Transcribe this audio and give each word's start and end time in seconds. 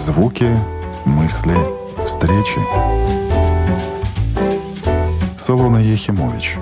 Звуки, 0.00 0.48
мысли, 1.04 1.54
встречи. 2.06 2.58
Салона 5.36 5.76
Ехимович. 5.76 6.56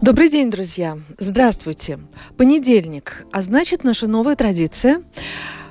Добрый 0.00 0.28
день, 0.30 0.50
друзья! 0.50 0.98
Здравствуйте! 1.20 2.00
Понедельник, 2.36 3.24
а 3.30 3.40
значит 3.40 3.84
наша 3.84 4.08
новая 4.08 4.34
традиция 4.34 5.04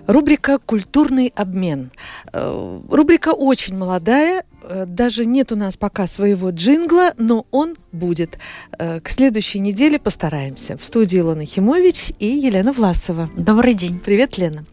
Рубрика 0.07 0.57
«Культурный 0.57 1.33
обмен». 1.35 1.91
Э, 2.31 2.79
Рубрика 2.89 3.33
очень 3.33 3.75
молодая, 3.75 4.45
даже 4.85 5.25
нет 5.25 5.51
у 5.51 5.55
нас 5.55 5.77
пока 5.77 6.07
своего 6.07 6.49
джингла, 6.49 7.13
но 7.17 7.45
он 7.51 7.75
будет. 7.91 8.37
Э, 8.77 8.99
К 8.99 9.09
следующей 9.09 9.59
неделе 9.59 9.99
постараемся. 9.99 10.77
В 10.77 10.85
студии 10.85 11.19
Илона 11.19 11.45
Химович 11.45 12.13
и 12.19 12.27
Елена 12.27 12.71
Власова. 12.73 13.29
Добрый 13.35 13.73
день. 13.73 13.99
Привет, 13.99 14.37
Лена. 14.37 14.65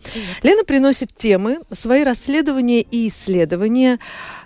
Лена 0.43 0.65
приносит 0.65 1.15
темы, 1.15 1.59
свои 1.71 2.05
расследования 2.05 2.81
и 2.83 3.09
исследования, 3.09 3.99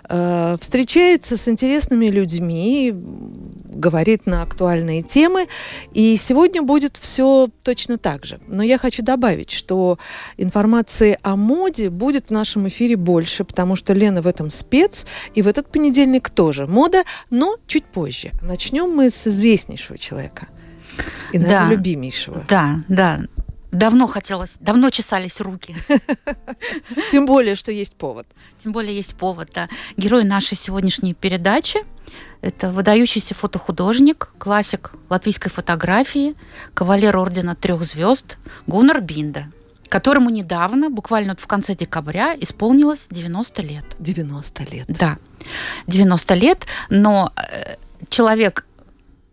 встречается 0.59 1.37
с 1.37 1.47
интересными 1.47 2.07
людьми, 2.07 2.93
говорит 2.93 4.25
на 4.25 4.43
актуальные 4.43 5.01
темы. 5.01 5.47
И 5.93 6.15
сегодня 6.17 6.61
будет 6.61 6.97
все 6.97 7.49
точно 7.63 7.97
так 7.97 8.25
же. 8.25 8.39
Но 8.47 8.63
я 8.63 8.77
хочу 8.77 9.03
добавить, 9.03 9.51
что 9.51 9.97
информации 10.37 11.17
о 11.23 11.35
моде 11.35 11.89
будет 11.89 12.27
в 12.27 12.31
нашем 12.31 12.67
эфире 12.67 12.95
больше, 12.95 13.43
потому 13.43 13.75
что 13.75 13.93
Лена 13.93 14.21
в 14.21 14.27
этом 14.27 14.51
спец, 14.51 15.05
и 15.33 15.41
в 15.41 15.47
этот 15.47 15.71
понедельник 15.71 16.29
тоже 16.29 16.67
мода, 16.67 17.03
но 17.29 17.57
чуть 17.67 17.85
позже. 17.85 18.31
Начнем 18.41 18.89
мы 18.89 19.09
с 19.09 19.27
известнейшего 19.27 19.97
человека 19.97 20.47
и, 21.31 21.39
наверное, 21.39 21.69
Да. 21.69 21.71
любимейшего. 21.73 22.45
Да, 22.49 22.81
да. 22.87 23.21
Давно 23.71 24.07
хотелось, 24.07 24.57
давно 24.59 24.89
чесались 24.89 25.39
руки. 25.39 25.75
Тем 27.11 27.25
более, 27.25 27.55
что 27.55 27.71
есть 27.71 27.95
повод. 27.95 28.27
Тем 28.59 28.73
более 28.73 28.95
есть 28.95 29.15
повод. 29.15 29.49
Да. 29.53 29.69
Герой 29.95 30.23
нашей 30.25 30.55
сегодняшней 30.57 31.13
передачи– 31.13 31.79
это 32.41 32.71
выдающийся 32.71 33.33
фотохудожник, 33.33 34.29
классик 34.37 34.91
латвийской 35.09 35.49
фотографии, 35.49 36.35
кавалер 36.73 37.15
ордена 37.15 37.55
трех 37.55 37.83
звезд 37.83 38.37
Гуннар 38.67 38.99
Бинда, 38.99 39.51
которому 39.87 40.29
недавно, 40.29 40.89
буквально 40.89 41.33
вот 41.33 41.39
в 41.39 41.47
конце 41.47 41.75
декабря, 41.75 42.35
исполнилось 42.37 43.07
90 43.09 43.61
лет. 43.61 43.85
90 43.99 44.63
лет. 44.63 44.85
Да, 44.87 45.17
90 45.87 46.33
лет, 46.33 46.65
но 46.89 47.31
э, 47.37 47.75
человек 48.09 48.65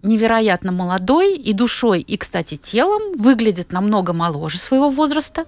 невероятно 0.02 0.72
молодой 0.72 1.36
и 1.36 1.52
душой, 1.52 2.00
и, 2.00 2.16
кстати, 2.16 2.56
телом, 2.56 3.16
выглядит 3.16 3.72
намного 3.72 4.12
моложе 4.12 4.58
своего 4.58 4.90
возраста. 4.90 5.44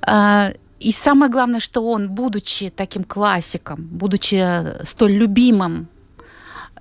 А, 0.00 0.52
И 0.80 0.92
самое 0.92 1.30
главное, 1.30 1.60
что 1.60 1.80
он, 1.82 2.08
будучи 2.08 2.70
таким 2.70 3.04
классиком, 3.04 3.84
будучи 3.84 4.84
столь 4.84 5.12
любимым 5.12 5.86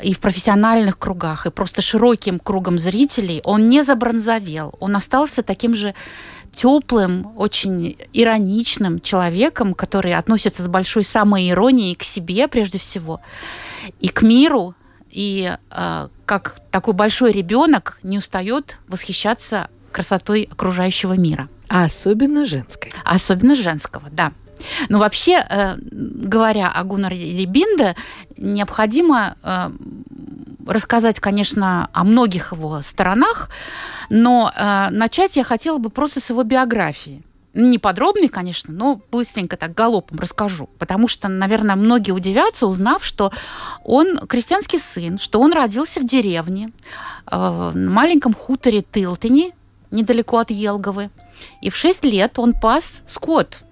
и 0.01 0.13
в 0.13 0.19
профессиональных 0.19 0.97
кругах, 0.97 1.45
и 1.45 1.51
просто 1.51 1.81
широким 1.81 2.39
кругом 2.39 2.79
зрителей, 2.79 3.41
он 3.43 3.69
не 3.69 3.83
забронзовел. 3.83 4.73
Он 4.79 4.95
остался 4.95 5.43
таким 5.43 5.75
же 5.75 5.93
теплым, 6.55 7.31
очень 7.37 7.95
ироничным 8.11 8.99
человеком, 8.99 9.73
который 9.73 10.15
относится 10.15 10.63
с 10.63 10.67
большой 10.67 11.03
самоиронией 11.03 11.95
к 11.95 12.03
себе 12.03 12.47
прежде 12.47 12.77
всего 12.77 13.19
и 13.99 14.07
к 14.07 14.23
миру, 14.23 14.73
и 15.11 15.55
э, 15.69 16.07
как 16.31 16.55
такой 16.71 16.93
большой 16.93 17.33
ребенок 17.33 17.99
не 18.03 18.17
устает 18.17 18.77
восхищаться 18.87 19.69
красотой 19.91 20.47
окружающего 20.49 21.11
мира, 21.17 21.49
А 21.67 21.83
особенно 21.83 22.45
женской. 22.45 22.93
а 23.03 23.15
особенно 23.15 23.53
женского, 23.53 24.09
да. 24.09 24.31
Но 24.87 24.99
вообще, 24.99 25.45
э, 25.49 25.75
говоря 25.81 26.71
о 26.71 26.85
Гуннаре 26.85 27.33
Лебинде, 27.33 27.97
необходимо 28.37 29.35
э, 29.43 29.71
рассказать, 30.65 31.19
конечно, 31.19 31.89
о 31.91 32.05
многих 32.05 32.53
его 32.53 32.81
сторонах, 32.81 33.49
но 34.09 34.53
э, 34.55 34.87
начать 34.91 35.35
я 35.35 35.43
хотела 35.43 35.79
бы 35.79 35.89
просто 35.89 36.21
с 36.21 36.29
его 36.29 36.43
биографии. 36.43 37.23
Не 37.53 37.79
подробнее, 37.79 38.29
конечно, 38.29 38.73
но 38.73 39.01
быстренько 39.11 39.57
так 39.57 39.73
галопом 39.73 40.19
расскажу. 40.19 40.69
Потому 40.79 41.09
что, 41.09 41.27
наверное, 41.27 41.75
многие 41.75 42.11
удивятся, 42.11 42.65
узнав, 42.65 43.03
что 43.03 43.31
он 43.83 44.25
крестьянский 44.27 44.79
сын, 44.79 45.19
что 45.19 45.41
он 45.41 45.51
родился 45.51 45.99
в 45.99 46.05
деревне, 46.05 46.71
э, 47.29 47.35
в 47.35 47.75
маленьком 47.75 48.33
хуторе 48.33 48.81
Тылтыни, 48.81 49.53
недалеко 49.91 50.37
от 50.37 50.49
Елговы. 50.49 51.09
И 51.61 51.69
в 51.69 51.75
6 51.75 52.05
лет 52.05 52.39
он 52.39 52.53
пас 52.53 53.01
скот 53.07 53.63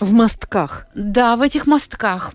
В 0.00 0.12
мостках. 0.12 0.86
да, 0.94 1.36
в 1.36 1.42
этих 1.42 1.66
мостках. 1.66 2.32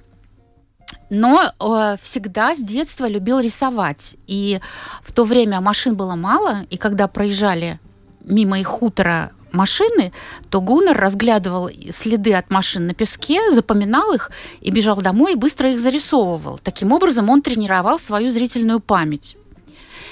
Но 1.10 1.52
э, 1.60 1.98
всегда 2.00 2.56
с 2.56 2.60
детства 2.60 3.08
любил 3.08 3.40
рисовать. 3.40 4.18
И 4.28 4.60
в 5.02 5.12
то 5.12 5.24
время 5.24 5.62
машин 5.62 5.96
было 5.96 6.14
мало, 6.14 6.66
и 6.70 6.78
когда 6.78 7.08
проезжали 7.08 7.80
мимо 8.24 8.60
их 8.60 8.68
хутора 8.68 9.32
машины, 9.52 10.12
то 10.50 10.62
Гуннер 10.62 10.98
разглядывал 10.98 11.70
следы 11.92 12.34
от 12.34 12.50
машин 12.50 12.88
на 12.88 12.94
песке, 12.94 13.52
запоминал 13.52 14.14
их 14.14 14.32
и 14.62 14.72
бежал 14.72 14.98
домой 15.02 15.34
и 15.34 15.36
быстро 15.36 15.72
их 15.72 15.80
зарисовывал. 15.80 16.60
Таким 16.64 16.92
образом 16.92 17.30
он 17.30 17.42
тренировал 17.42 18.00
свою 18.00 18.30
зрительную 18.30 18.80
память. 18.80 19.38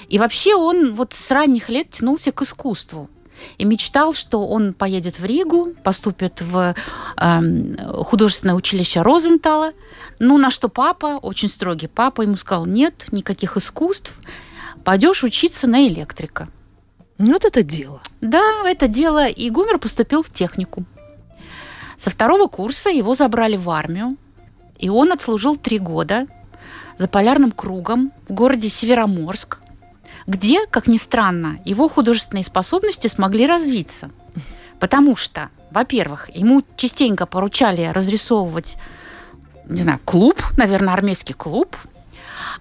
И 0.10 0.20
вообще 0.20 0.56
он 0.56 0.96
вот 0.96 1.14
с 1.14 1.32
ранних 1.32 1.70
лет 1.70 1.92
тянулся 1.92 2.32
к 2.32 2.42
искусству. 2.42 3.10
И 3.58 3.66
мечтал, 3.66 4.14
что 4.14 4.48
он 4.48 4.74
поедет 4.74 5.20
в 5.20 5.26
Ригу, 5.26 5.74
поступит 5.84 6.42
в 6.42 6.74
эм, 7.18 7.78
художественное 8.04 8.56
училище 8.56 9.02
Розентала. 9.02 9.74
Ну, 10.20 10.38
на 10.38 10.50
что 10.50 10.70
папа, 10.70 11.20
очень 11.22 11.50
строгий 11.50 11.88
папа, 11.88 12.24
ему 12.24 12.36
сказал, 12.36 12.66
нет, 12.66 13.06
никаких 13.12 13.58
искусств, 13.58 14.14
пойдешь 14.84 15.24
учиться 15.24 15.68
на 15.68 15.88
электрика. 15.88 16.50
Вот 17.18 17.46
это 17.46 17.64
дело. 17.64 18.02
Да, 18.22 18.64
это 18.66 18.88
дело, 18.88 19.28
и 19.28 19.50
Гумер 19.50 19.80
поступил 19.80 20.24
в 20.24 20.30
технику. 20.30 20.86
Со 21.98 22.12
второго 22.12 22.48
курса 22.48 22.90
его 22.90 23.16
забрали 23.16 23.58
в 23.58 23.70
армию, 23.70 24.18
и 24.78 24.90
он 24.90 25.12
отслужил 25.12 25.58
три 25.58 25.80
года 25.80 26.28
за 26.98 27.08
полярным 27.08 27.52
кругом 27.52 28.12
в 28.28 28.34
городе 28.34 28.70
Североморск, 28.70 29.60
где, 30.28 30.68
как 30.68 30.88
ни 30.88 30.98
странно, 30.98 31.60
его 31.66 31.90
художественные 31.90 32.44
способности 32.44 33.08
смогли 33.08 33.48
развиться. 33.48 34.12
Потому 34.80 35.16
что, 35.16 35.50
во-первых, 35.72 36.30
ему 36.36 36.64
частенько 36.76 37.26
поручали 37.26 37.86
разрисовывать, 37.86 38.78
не 39.66 39.82
знаю, 39.82 40.00
клуб, 40.06 40.42
наверное, 40.56 40.94
армейский 40.94 41.34
клуб, 41.34 41.76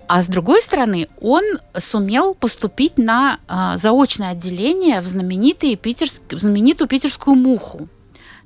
а 0.08 0.22
с 0.22 0.28
другой 0.28 0.62
стороны, 0.62 1.08
он 1.20 1.42
сумел 1.78 2.34
поступить 2.34 2.98
на 2.98 3.40
а, 3.48 3.76
заочное 3.78 4.30
отделение 4.30 5.00
в, 5.00 5.06
знаменитые 5.06 5.76
питерск... 5.76 6.22
в 6.32 6.38
знаменитую 6.38 6.88
питерскую 6.88 7.36
муху. 7.36 7.88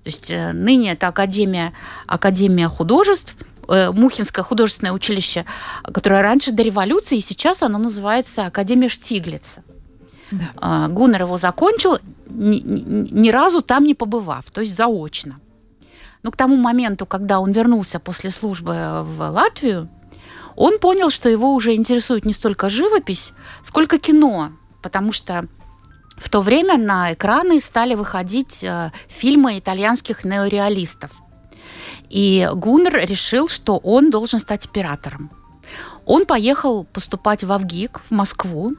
То 0.03 0.07
есть 0.07 0.31
э, 0.31 0.53
ныне 0.53 0.93
это 0.93 1.09
Академия, 1.09 1.75
Академия 2.07 2.69
художеств, 2.69 3.37
э, 3.69 3.91
Мухинское 3.93 4.43
художественное 4.43 4.93
училище, 4.93 5.45
которое 5.83 6.23
раньше 6.23 6.53
до 6.53 6.63
революции, 6.63 7.19
и 7.19 7.23
сейчас 7.23 7.63
оно 7.63 7.79
называется 7.79 8.47
Академия 8.47 8.89
Штиглица. 8.89 9.63
Да. 10.31 10.45
А, 10.57 10.89
Гуннер 10.89 11.23
его 11.23 11.37
закончил, 11.37 11.99
ни, 12.29 12.61
ни- 12.61 13.13
ни 13.13 13.31
разу 13.31 13.61
там 13.61 13.85
не 13.85 13.95
побывав, 13.95 14.45
то 14.51 14.61
есть 14.63 14.75
заочно. 14.75 15.41
Но 16.23 16.31
к 16.31 16.37
тому 16.37 16.57
моменту, 16.57 17.07
когда 17.07 17.41
он 17.41 17.53
вернулся 17.53 17.99
после 17.99 18.31
службы 18.31 19.03
в 19.05 19.31
Латвию, 19.31 19.89
он 20.61 20.79
понял, 20.79 21.09
что 21.09 21.31
его 21.31 21.55
уже 21.55 21.75
интересует 21.75 22.27
не 22.27 22.35
столько 22.35 22.69
живопись, 22.69 23.33
сколько 23.65 23.99
кино, 23.99 24.53
потому 24.83 25.11
что 25.11 25.47
в 26.19 26.29
то 26.29 26.43
время 26.43 26.77
на 26.77 27.15
экраны 27.15 27.63
стали 27.63 27.95
выходить 27.95 28.63
э, 28.63 28.93
фильмы 29.09 29.59
итальянских 29.59 30.23
неореалистов. 30.23 31.13
И 32.11 32.47
Гуннер 32.53 33.07
решил, 33.07 33.49
что 33.49 33.79
он 33.79 34.11
должен 34.11 34.39
стать 34.39 34.67
оператором. 34.67 35.31
Он 36.05 36.27
поехал 36.27 36.85
поступать 36.85 37.43
в 37.43 37.51
Авгик, 37.53 38.03
в 38.11 38.11
Москву, 38.11 38.75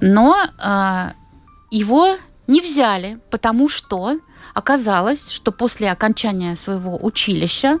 но 0.00 0.36
э, 0.36 1.10
его 1.72 2.16
не 2.46 2.60
взяли, 2.60 3.18
потому 3.32 3.68
что 3.68 4.20
оказалось, 4.54 5.30
что 5.30 5.50
после 5.50 5.90
окончания 5.90 6.54
своего 6.54 6.96
училища, 7.04 7.80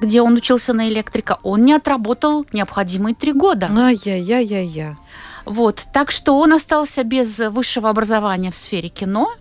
где 0.00 0.22
он 0.22 0.34
учился 0.34 0.72
на 0.72 0.88
электрика, 0.88 1.38
он 1.42 1.64
не 1.64 1.72
отработал 1.72 2.46
необходимые 2.52 3.14
три 3.14 3.32
года. 3.32 3.68
Ай-яй-яй-яй-яй. 3.70 4.96
Вот, 5.44 5.86
так 5.92 6.10
что 6.10 6.38
он 6.38 6.52
остался 6.52 7.04
без 7.04 7.38
высшего 7.38 7.88
образования 7.88 8.50
в 8.50 8.56
сфере 8.56 8.88
кино, 8.88 9.32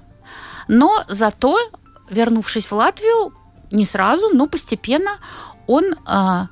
но 0.68 1.04
зато, 1.08 1.58
вернувшись 2.10 2.66
в 2.66 2.72
Латвию, 2.74 3.34
не 3.72 3.86
сразу, 3.86 4.30
но 4.34 4.48
постепенно 4.48 5.12
он 5.68 5.96
а, 6.06 6.48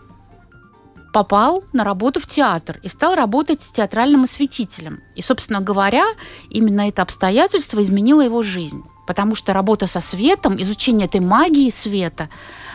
попал 1.13 1.63
на 1.73 1.83
работу 1.83 2.19
в 2.19 2.27
театр 2.27 2.79
и 2.83 2.89
стал 2.89 3.15
работать 3.15 3.63
с 3.63 3.71
театральным 3.71 4.23
осветителем. 4.23 5.01
И, 5.15 5.21
собственно 5.21 5.61
говоря, 5.61 6.05
именно 6.49 6.87
это 6.87 7.01
обстоятельство 7.01 7.81
изменило 7.81 8.21
его 8.21 8.43
жизнь, 8.43 8.83
потому 9.07 9.33
что 9.33 9.53
работа 9.53 9.87
со 9.87 10.01
светом, 10.01 10.61
изучение 10.61 11.07
этой 11.07 11.21
магии 11.21 11.71
света 11.71 12.29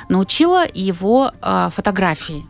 научила 0.09 0.65
его 0.75 1.31
а, 1.41 1.69
фотографии. 1.69 2.47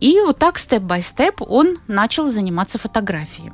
И 0.00 0.20
вот 0.20 0.38
так, 0.38 0.58
степ-бай-степ, 0.58 1.40
он 1.40 1.78
начал 1.86 2.28
заниматься 2.28 2.78
фотографией. 2.78 3.52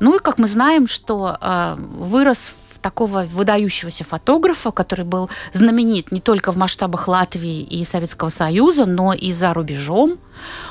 Ну 0.00 0.16
и, 0.16 0.18
как 0.20 0.38
мы 0.38 0.46
знаем, 0.46 0.86
что 0.86 1.36
э, 1.40 1.76
вырос 1.76 2.52
в 2.72 2.78
такого 2.78 3.24
выдающегося 3.24 4.04
фотографа, 4.04 4.70
который 4.70 5.04
был 5.04 5.28
знаменит 5.52 6.12
не 6.12 6.20
только 6.20 6.52
в 6.52 6.56
масштабах 6.56 7.08
Латвии 7.08 7.62
и 7.62 7.84
Советского 7.84 8.28
Союза, 8.28 8.86
но 8.86 9.12
и 9.12 9.32
за 9.32 9.52
рубежом. 9.52 10.18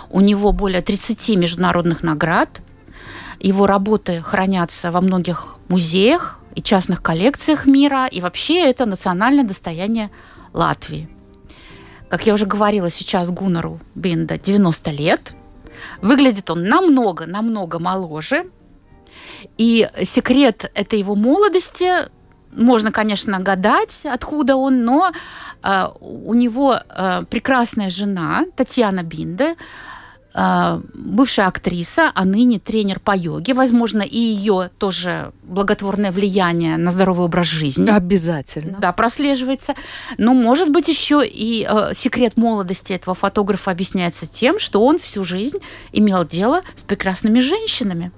У 0.09 0.21
него 0.21 0.53
более 0.53 0.81
30 0.81 1.35
международных 1.35 2.01
наград. 2.01 2.61
Его 3.39 3.67
работы 3.67 4.21
хранятся 4.21 4.89
во 4.91 5.01
многих 5.01 5.55
музеях 5.67 6.39
и 6.57 6.61
частных 6.63 7.03
коллекциях 7.03 7.67
мира. 7.67 8.07
И 8.07 8.19
вообще 8.19 8.67
это 8.67 8.85
национальное 8.85 9.43
достояние 9.43 10.09
Латвии. 10.53 11.07
Как 12.09 12.25
я 12.25 12.33
уже 12.33 12.47
говорила, 12.47 12.89
сейчас 12.89 13.29
Гунару 13.29 13.79
Бинда 13.93 14.39
90 14.39 14.91
лет. 14.91 15.33
Выглядит 16.01 16.49
он 16.49 16.63
намного-намного 16.63 17.77
моложе. 17.77 18.45
И 19.59 19.87
секрет 20.03 20.71
этой 20.73 20.97
его 20.97 21.15
молодости 21.15 22.09
можно, 22.51 22.91
конечно, 22.91 23.39
гадать, 23.39 24.05
откуда 24.05 24.55
он, 24.55 24.83
но 24.83 25.11
э, 25.61 25.87
у 25.99 26.33
него 26.33 26.75
э, 26.75 27.23
прекрасная 27.29 27.91
жена 27.91 28.45
Татьяна 28.55 29.03
Бинде, 29.03 29.51
э, 29.51 29.55
бывшая 30.93 31.47
актриса, 31.47 32.11
а 32.13 32.23
ныне 32.23 32.59
тренер 32.59 32.99
по 32.99 33.15
йоге. 33.15 33.55
Возможно, 33.55 34.03
и 34.03 34.19
ее 34.19 34.69
тоже 34.77 35.31
благотворное 35.41 36.11
влияние 36.11 36.77
на 36.77 36.91
здоровый 36.91 37.25
образ 37.25 37.47
жизни. 37.47 37.89
Обязательно. 37.89 38.77
Да, 38.79 38.91
прослеживается. 38.91 39.73
Но, 40.19 40.35
может 40.35 40.69
быть, 40.69 40.89
еще 40.89 41.23
и 41.25 41.67
э, 41.67 41.93
секрет 41.95 42.37
молодости 42.37 42.93
этого 42.93 43.15
фотографа 43.15 43.71
объясняется 43.71 44.27
тем, 44.27 44.59
что 44.59 44.83
он 44.85 44.99
всю 44.99 45.23
жизнь 45.23 45.57
имел 45.91 46.23
дело 46.23 46.61
с 46.75 46.83
прекрасными 46.83 47.39
женщинами 47.39 48.11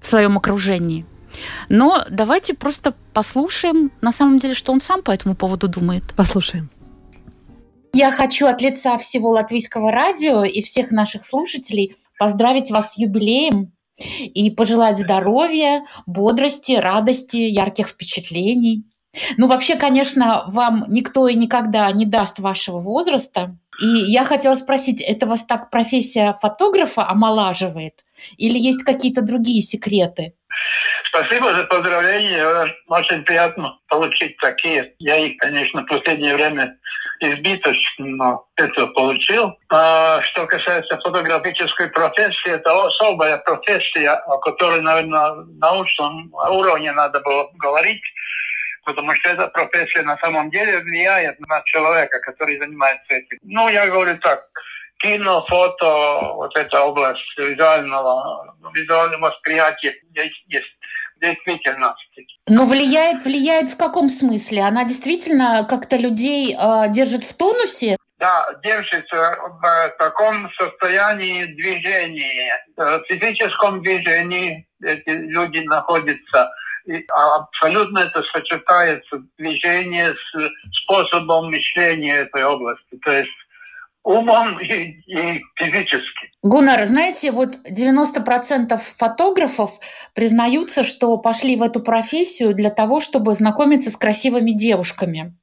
в 0.00 0.06
своем 0.06 0.36
окружении. 0.36 1.04
Но 1.68 2.04
давайте 2.08 2.54
просто 2.54 2.94
послушаем, 3.12 3.90
на 4.00 4.12
самом 4.12 4.38
деле, 4.38 4.54
что 4.54 4.72
он 4.72 4.80
сам 4.80 5.02
по 5.02 5.10
этому 5.10 5.34
поводу 5.34 5.66
думает. 5.66 6.04
Послушаем. 6.14 6.70
Я 7.92 8.12
хочу 8.12 8.46
от 8.46 8.60
лица 8.60 8.98
всего 8.98 9.30
латвийского 9.30 9.90
радио 9.90 10.44
и 10.44 10.62
всех 10.62 10.90
наших 10.90 11.24
слушателей 11.24 11.96
поздравить 12.18 12.70
вас 12.70 12.94
с 12.94 12.98
юбилеем 12.98 13.72
и 13.98 14.50
пожелать 14.50 14.98
здоровья, 14.98 15.84
бодрости, 16.06 16.72
радости, 16.72 17.36
ярких 17.36 17.88
впечатлений. 17.88 18.84
Ну, 19.38 19.46
вообще, 19.46 19.76
конечно, 19.76 20.44
вам 20.48 20.84
никто 20.88 21.26
и 21.26 21.34
никогда 21.34 21.90
не 21.90 22.04
даст 22.04 22.38
вашего 22.38 22.80
возраста. 22.80 23.56
И 23.82 24.12
я 24.12 24.24
хотела 24.24 24.54
спросить, 24.54 25.00
это 25.00 25.26
вас 25.26 25.44
так 25.44 25.70
профессия 25.70 26.34
фотографа 26.34 27.08
омолаживает? 27.08 28.04
Или 28.36 28.58
есть 28.58 28.82
какие-то 28.82 29.22
другие 29.22 29.62
секреты? 29.62 30.34
Спасибо 31.08 31.54
за 31.54 31.64
поздравления. 31.64 32.74
Очень 32.88 33.22
приятно 33.24 33.78
получить 33.88 34.36
такие. 34.38 34.94
Я 34.98 35.16
их, 35.16 35.38
конечно, 35.38 35.82
в 35.82 35.86
последнее 35.86 36.34
время 36.34 36.76
избыточно 37.20 38.40
это 38.56 38.86
получил. 38.88 39.56
А 39.70 40.20
что 40.22 40.46
касается 40.46 40.98
фотографической 40.98 41.88
профессии, 41.88 42.50
это 42.50 42.86
особая 42.86 43.38
профессия, 43.38 44.10
о 44.10 44.38
которой, 44.38 44.80
наверное, 44.80 45.34
на 45.34 45.70
научном 45.70 46.30
уровне 46.32 46.92
надо 46.92 47.20
было 47.20 47.48
говорить, 47.54 48.02
потому 48.84 49.14
что 49.14 49.30
эта 49.30 49.46
профессия 49.48 50.02
на 50.02 50.18
самом 50.18 50.50
деле 50.50 50.78
влияет 50.80 51.38
на 51.40 51.62
человека, 51.64 52.20
который 52.20 52.58
занимается 52.58 53.14
этим. 53.14 53.38
Ну, 53.42 53.68
я 53.68 53.86
говорю 53.86 54.18
так, 54.18 54.44
кино, 54.98 55.44
фото, 55.46 56.20
вот 56.34 56.56
эта 56.56 56.80
область 56.82 57.38
визуального, 57.38 58.54
визуального 58.74 59.30
восприятия 59.30 59.94
есть, 60.14 60.75
есть 61.20 61.40
действительности. 61.44 62.26
Но 62.48 62.66
влияет, 62.66 63.24
влияет 63.24 63.68
в 63.68 63.76
каком 63.76 64.08
смысле? 64.08 64.62
Она 64.62 64.84
действительно 64.84 65.66
как-то 65.68 65.96
людей 65.96 66.54
э, 66.54 66.88
держит 66.90 67.24
в 67.24 67.34
тонусе? 67.36 67.96
Да, 68.18 68.46
держится 68.62 69.36
в 69.60 69.94
таком 69.98 70.50
состоянии 70.58 71.44
движения, 71.44 72.64
в 72.76 73.02
физическом 73.08 73.82
движении 73.82 74.66
эти 74.82 75.10
люди 75.10 75.58
находятся. 75.60 76.50
И 76.86 77.04
абсолютно 77.08 77.98
это 77.98 78.22
сочетается 78.32 79.18
движение 79.36 80.14
с 80.14 80.82
способом 80.82 81.50
мышления 81.50 82.18
этой 82.18 82.44
области. 82.44 82.96
То 83.04 83.12
есть 83.12 83.30
умом 84.06 84.60
и, 84.60 85.02
и 85.06 85.42
физически. 85.56 86.30
Гунар, 86.42 86.86
знаете, 86.86 87.32
вот 87.32 87.58
90% 87.68 88.78
фотографов 88.78 89.80
признаются, 90.14 90.84
что 90.84 91.18
пошли 91.18 91.56
в 91.56 91.62
эту 91.62 91.80
профессию 91.80 92.54
для 92.54 92.70
того, 92.70 93.00
чтобы 93.00 93.34
знакомиться 93.34 93.90
с 93.90 93.96
красивыми 93.96 94.52
девушками. 94.52 95.36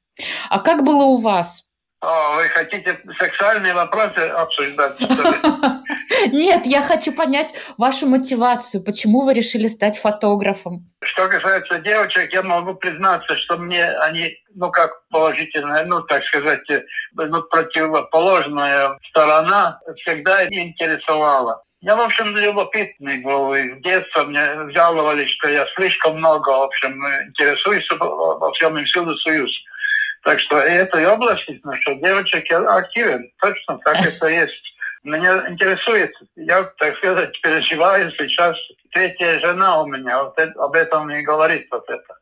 А 0.49 0.59
как 0.59 0.83
было 0.83 1.03
у 1.03 1.17
вас? 1.17 1.65
Вы 2.03 2.49
хотите 2.49 2.99
сексуальные 3.17 3.73
вопросы 3.73 4.19
обсуждать? 4.19 4.99
Нет, 6.33 6.65
я 6.65 6.81
хочу 6.81 7.13
понять 7.13 7.53
вашу 7.77 8.07
мотивацию. 8.07 8.83
Почему 8.83 9.21
вы 9.21 9.33
решили 9.33 9.67
стать 9.67 9.97
фотографом? 9.97 10.91
Что 11.01 11.29
касается 11.29 11.79
девочек, 11.79 12.33
я 12.33 12.43
могу 12.43 12.73
признаться, 12.75 13.37
что 13.37 13.57
мне 13.57 13.85
они, 13.85 14.35
ну 14.53 14.69
как 14.69 15.07
положительная, 15.11 15.85
ну 15.85 16.01
так 16.01 16.25
сказать, 16.25 16.61
ну, 17.13 17.41
противоположная 17.43 18.97
сторона 19.09 19.79
всегда 20.03 20.45
интересовала. 20.45 21.63
Я, 21.79 21.95
в 21.97 22.01
общем, 22.01 22.35
любопытный 22.35 23.21
был. 23.21 23.53
И 23.53 23.71
в 23.71 23.81
детстве 23.81 24.23
мне 24.23 24.71
жаловались, 24.73 25.29
что 25.31 25.49
я 25.49 25.65
слишком 25.75 26.17
много, 26.17 26.49
в 26.49 26.63
общем, 26.63 26.93
интересуюсь 27.27 27.87
во 27.99 28.51
всем 28.53 28.77
и 28.77 28.83
всюду 28.83 29.15
суюсь. 29.17 29.63
Так 30.23 30.39
что 30.39 30.57
этой 30.57 31.05
области, 31.05 31.61
что 31.81 31.95
девочек 31.95 32.51
активен. 32.51 33.29
Точно 33.41 33.77
так 33.79 33.97
это 34.05 34.27
есть. 34.27 34.73
Меня 35.03 35.49
интересует, 35.49 36.13
я, 36.37 36.63
так 36.63 36.95
сказать, 36.97 37.41
переживаю 37.41 38.09
сейчас. 38.11 38.55
Третья 38.93 39.39
жена 39.39 39.81
у 39.81 39.87
меня 39.87 40.23
вот 40.23 40.39
это, 40.39 40.63
об 40.63 40.75
этом 40.75 41.09
и 41.09 41.21
говорит 41.23 41.67
вот 41.71 41.83
это, 41.89 42.17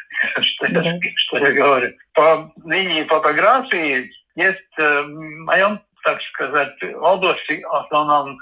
что, 0.42 0.66
я, 0.66 1.00
что 1.16 1.38
я 1.38 1.52
говорю. 1.52 1.92
По 2.12 2.52
линии 2.64 3.02
фотографии 3.04 4.12
есть 4.36 4.78
э, 4.78 5.02
в 5.02 5.08
моем, 5.08 5.80
так 6.04 6.20
сказать, 6.22 6.76
области 6.94 7.62
в 7.62 7.74
основном 7.74 8.38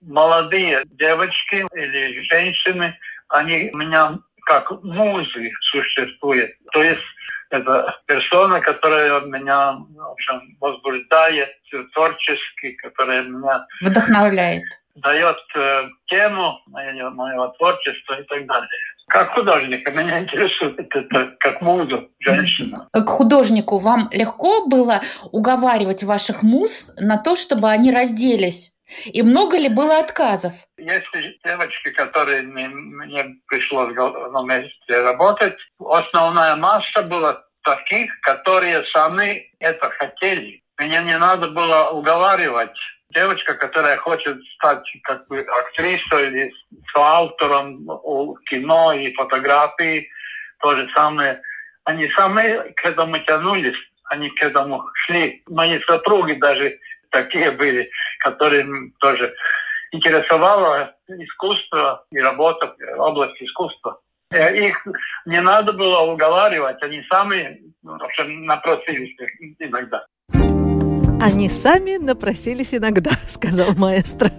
молодые 0.00 0.82
девочки 0.86 1.64
или 1.76 2.20
женщины, 2.22 2.98
они 3.28 3.70
у 3.72 3.76
меня 3.76 4.18
как 4.46 4.70
музы 4.82 5.52
существуют. 5.60 6.50
То 6.72 6.82
есть 6.82 7.02
это 7.50 7.96
персона, 8.06 8.60
которая 8.60 9.20
меня 9.20 9.72
в 9.72 10.10
общем, 10.12 10.56
возбуждает 10.60 11.50
творчески, 11.94 12.72
которая 12.72 13.22
меня 13.22 13.66
Вдохновляет. 13.80 14.64
дает 14.96 15.38
э, 15.54 15.88
тему 16.06 16.60
моего, 16.66 17.10
моего 17.10 17.48
творчества 17.58 18.20
и 18.20 18.24
так 18.24 18.46
далее. 18.46 18.68
Как 19.08 19.34
художника 19.34 19.90
меня 19.90 20.20
интересует 20.20 20.78
это 20.78 21.34
как 21.40 21.62
муза, 21.62 22.08
женщина. 22.20 22.88
Как 22.92 23.08
художнику 23.08 23.78
вам 23.78 24.08
легко 24.12 24.66
было 24.66 25.00
уговаривать 25.32 26.02
ваших 26.02 26.42
муз 26.42 26.90
на 26.98 27.16
то, 27.16 27.34
чтобы 27.34 27.70
они 27.70 27.90
разделись? 27.90 28.72
И 29.06 29.22
много 29.22 29.58
ли 29.58 29.68
было 29.68 29.98
отказов? 29.98 30.52
Есть 30.78 31.06
девочки, 31.44 31.90
которые 31.90 32.42
мне, 32.42 32.68
мне 32.68 33.36
пришлось 33.46 33.94
в 33.94 34.24
одном 34.26 34.48
месте 34.48 35.00
работать. 35.02 35.56
Основная 35.78 36.56
масса 36.56 37.02
была 37.02 37.44
таких, 37.62 38.18
которые 38.20 38.84
сами 38.86 39.50
это 39.58 39.90
хотели. 39.90 40.62
Мне 40.78 41.02
не 41.02 41.18
надо 41.18 41.48
было 41.48 41.90
уговаривать. 41.90 42.76
девочка, 43.14 43.54
которая 43.54 43.96
хочет 43.96 44.38
стать 44.54 44.84
как 45.02 45.26
бы 45.28 45.40
актрисой 45.40 46.26
или 46.28 46.52
соавтором 46.94 47.86
кино 48.48 48.92
и 48.92 49.12
фотографии, 49.14 50.08
то 50.60 50.74
же 50.74 50.88
самое. 50.94 51.40
Они 51.84 52.08
сами 52.10 52.72
к 52.72 52.84
этому 52.84 53.18
тянулись, 53.18 53.78
они 54.04 54.30
к 54.30 54.42
этому 54.42 54.82
шли. 54.94 55.42
Мои 55.48 55.78
супруги 55.80 56.32
даже 56.34 56.78
такие 57.10 57.50
были, 57.50 57.90
которые 58.20 58.66
тоже 59.00 59.34
интересовало 59.92 60.94
искусство 61.08 62.04
и 62.10 62.18
работа 62.18 62.74
в 62.78 63.00
области 63.00 63.44
искусства. 63.44 64.00
Э, 64.30 64.54
Их 64.54 64.86
не 65.24 65.40
надо 65.40 65.72
было 65.72 66.00
уговаривать, 66.00 66.82
они 66.82 67.02
сами 67.10 67.68
ну, 67.82 67.96
в 67.96 68.02
общем, 68.02 68.44
напросились 68.44 69.16
иногда. 69.58 70.04
Они 71.20 71.48
сами 71.48 71.96
напросились 71.96 72.74
иногда, 72.74 73.10
сказал 73.28 73.72
маэстро. 73.76 74.30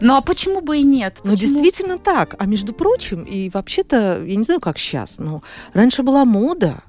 Ну 0.00 0.16
а 0.16 0.22
почему 0.22 0.60
бы 0.60 0.78
и 0.78 0.82
нет? 0.82 1.20
Ну, 1.24 1.32
Почему? 1.32 1.36
действительно 1.36 1.98
так. 1.98 2.34
А 2.38 2.46
между 2.46 2.72
прочим, 2.72 3.22
и 3.22 3.48
вообще-то, 3.48 4.22
я 4.24 4.36
не 4.36 4.42
знаю, 4.42 4.60
как 4.60 4.76
сейчас, 4.76 5.18
но 5.18 5.42
раньше 5.72 6.02
была 6.02 6.24
мода 6.24 6.82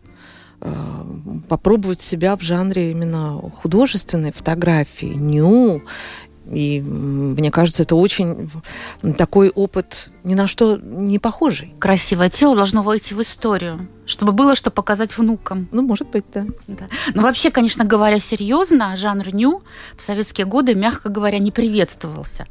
попробовать 1.50 2.00
себя 2.00 2.36
в 2.36 2.41
жанре 2.41 2.91
именно 2.91 3.41
художественной 3.56 4.32
фотографии, 4.32 5.06
ню. 5.06 5.84
И 6.51 6.82
мне 6.82 7.51
кажется, 7.51 7.84
это 7.84 7.96
очень 7.96 8.50
такой 9.18 9.50
опыт 9.50 10.10
ни 10.24 10.34
на 10.34 10.48
что 10.48 10.77
не 10.77 11.20
похожий. 11.20 11.74
Красивое 11.80 12.30
тело 12.30 12.56
должно 12.56 12.82
войти 12.84 13.13
в 13.13 13.22
историю, 13.22 13.88
чтобы 14.06 14.32
было 14.32 14.56
что 14.56 14.72
показать 14.72 15.18
внукам. 15.18 15.68
Ну, 15.72 15.82
может 15.82 16.10
быть, 16.10 16.25
да. 16.34 16.46
Да. 16.68 16.89
Но 17.13 17.22
вообще, 17.22 17.51
конечно, 17.51 17.86
говоря 17.86 18.20
серьезно, 18.20 18.98
жанр 18.98 19.34
ню 19.34 19.62
в 19.96 20.01
советские 20.01 20.46
годы, 20.48 20.75
мягко 20.75 21.10
говоря, 21.10 21.38
не 21.38 21.51
приветствовался. 21.51 22.48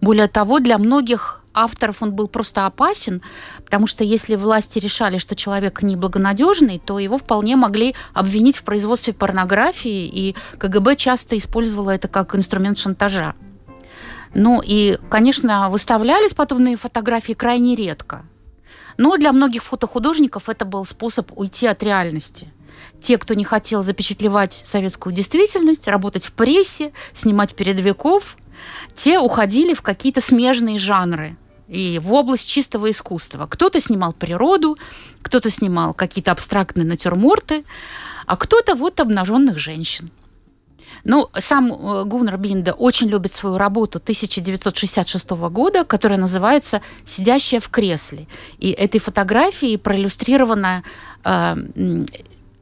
Более 0.00 0.28
того, 0.28 0.60
для 0.60 0.78
многих 0.78 1.41
авторов 1.54 2.02
он 2.02 2.12
был 2.12 2.28
просто 2.28 2.66
опасен, 2.66 3.22
потому 3.64 3.86
что 3.86 4.04
если 4.04 4.36
власти 4.36 4.78
решали, 4.78 5.18
что 5.18 5.36
человек 5.36 5.82
неблагонадежный, 5.82 6.78
то 6.78 6.98
его 6.98 7.18
вполне 7.18 7.56
могли 7.56 7.94
обвинить 8.12 8.56
в 8.56 8.64
производстве 8.64 9.12
порнографии, 9.12 10.06
и 10.06 10.36
КГБ 10.58 10.96
часто 10.96 11.36
использовало 11.38 11.90
это 11.90 12.08
как 12.08 12.34
инструмент 12.34 12.78
шантажа. 12.78 13.34
Ну 14.34 14.62
и, 14.64 14.98
конечно, 15.10 15.68
выставлялись 15.68 16.34
подобные 16.34 16.76
фотографии 16.76 17.34
крайне 17.34 17.74
редко. 17.74 18.24
Но 18.96 19.16
для 19.16 19.32
многих 19.32 19.62
фотохудожников 19.62 20.48
это 20.48 20.64
был 20.64 20.84
способ 20.84 21.30
уйти 21.36 21.66
от 21.66 21.82
реальности. 21.82 22.52
Те, 23.00 23.18
кто 23.18 23.34
не 23.34 23.44
хотел 23.44 23.82
запечатлевать 23.82 24.62
советскую 24.66 25.14
действительность, 25.14 25.88
работать 25.88 26.24
в 26.24 26.32
прессе, 26.32 26.92
снимать 27.14 27.54
передовиков, 27.54 28.36
те 28.94 29.18
уходили 29.18 29.74
в 29.74 29.82
какие-то 29.82 30.20
смежные 30.20 30.78
жанры 30.78 31.36
и 31.72 31.98
в 31.98 32.12
область 32.12 32.48
чистого 32.48 32.90
искусства. 32.90 33.46
Кто-то 33.46 33.80
снимал 33.80 34.12
природу, 34.12 34.76
кто-то 35.22 35.50
снимал 35.50 35.94
какие-то 35.94 36.30
абстрактные 36.30 36.84
натюрморты, 36.84 37.64
а 38.26 38.36
кто-то 38.36 38.74
вот 38.74 39.00
обнаженных 39.00 39.58
женщин. 39.58 40.10
Ну, 41.04 41.30
сам 41.38 41.72
э, 41.72 42.04
Гуннар 42.04 42.36
Бинде 42.36 42.72
очень 42.72 43.08
любит 43.08 43.34
свою 43.34 43.56
работу 43.56 43.98
1966 43.98 45.30
года, 45.30 45.84
которая 45.84 46.18
называется 46.18 46.82
«Сидящая 47.06 47.60
в 47.60 47.70
кресле». 47.70 48.28
И 48.58 48.70
этой 48.70 49.00
фотографией 49.00 49.78
проиллюстрирована 49.78 50.84
э, 51.24 51.56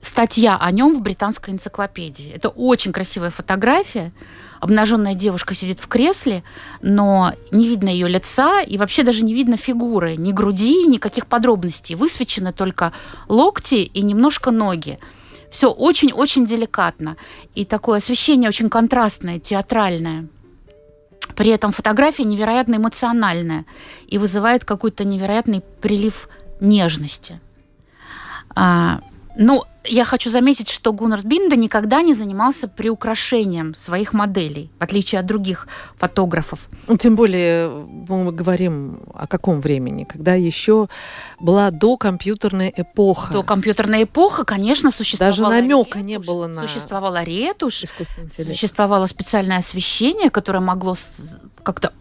статья 0.01 0.57
о 0.57 0.71
нем 0.71 0.95
в 0.95 1.03
британской 1.03 1.53
энциклопедии. 1.53 2.33
Это 2.33 2.49
очень 2.49 2.93
красивая 2.93 3.31
фотография. 3.31 4.13
Обнаженная 4.61 5.15
девушка 5.15 5.55
сидит 5.55 5.81
в 5.81 5.89
кресле, 5.89 6.45
но 6.83 7.33
не 7.51 7.67
видно 7.67 7.89
ее 7.89 8.09
лица 8.09 8.61
и 8.61 8.77
вообще 8.77 9.03
даже 9.03 9.25
не 9.25 9.33
видно 9.33 9.57
фигуры, 9.57 10.17
ни 10.17 10.33
груди, 10.33 10.87
никаких 10.87 11.27
подробностей. 11.27 11.95
Высвечены 11.95 12.53
только 12.53 12.93
локти 13.29 13.77
и 13.77 14.03
немножко 14.03 14.51
ноги. 14.51 14.99
Все 15.51 15.71
очень-очень 15.71 16.47
деликатно. 16.47 17.17
И 17.55 17.65
такое 17.65 17.99
освещение 17.99 18.51
очень 18.51 18.69
контрастное, 18.69 19.41
театральное. 19.41 20.29
При 21.35 21.51
этом 21.51 21.73
фотография 21.73 22.25
невероятно 22.25 22.77
эмоциональная 22.77 23.65
и 24.09 24.19
вызывает 24.19 24.67
какой-то 24.67 25.05
невероятный 25.05 25.63
прилив 25.81 26.29
нежности. 26.61 27.41
А, 28.55 29.01
ну, 29.37 29.65
я 29.85 30.05
хочу 30.05 30.31
заметить, 30.31 30.69
что 30.69 30.93
Гуннар 30.93 31.21
Бинда 31.25 31.57
никогда 31.57 32.03
не 32.03 32.15
занимался 32.15 32.69
приукрашением 32.69 33.75
своих 33.75 34.13
моделей, 34.13 34.71
в 34.79 34.83
отличие 34.83 35.21
от 35.21 35.27
других 35.27 35.69
фотографов. 35.99 36.69
Ну, 36.87 36.97
Тем 36.97 37.17
более 37.17 37.69
мы 37.71 38.33
говорим 38.33 39.01
о 39.15 39.27
каком 39.27 39.61
времени, 39.61 40.05
когда 40.05 40.35
еще 40.35 40.89
была 41.39 41.71
докомпьютерная 41.71 42.73
эпоха. 42.77 43.33
То 43.33 43.43
компьютерная 43.43 44.03
эпоха, 44.05 44.45
конечно, 44.45 44.91
существовала. 44.91 45.37
Даже 45.37 45.63
намека 45.63 45.99
ретушь, 45.99 46.03
не 46.03 46.19
было 46.19 46.47
на 46.47 46.63
Существовала 46.63 47.23
ретушь, 47.23 47.85
существовало 48.37 49.07
специальное 49.07 49.59
освещение, 49.59 50.31
которое 50.31 50.61
могло 50.61 50.97
как-то 51.63 51.93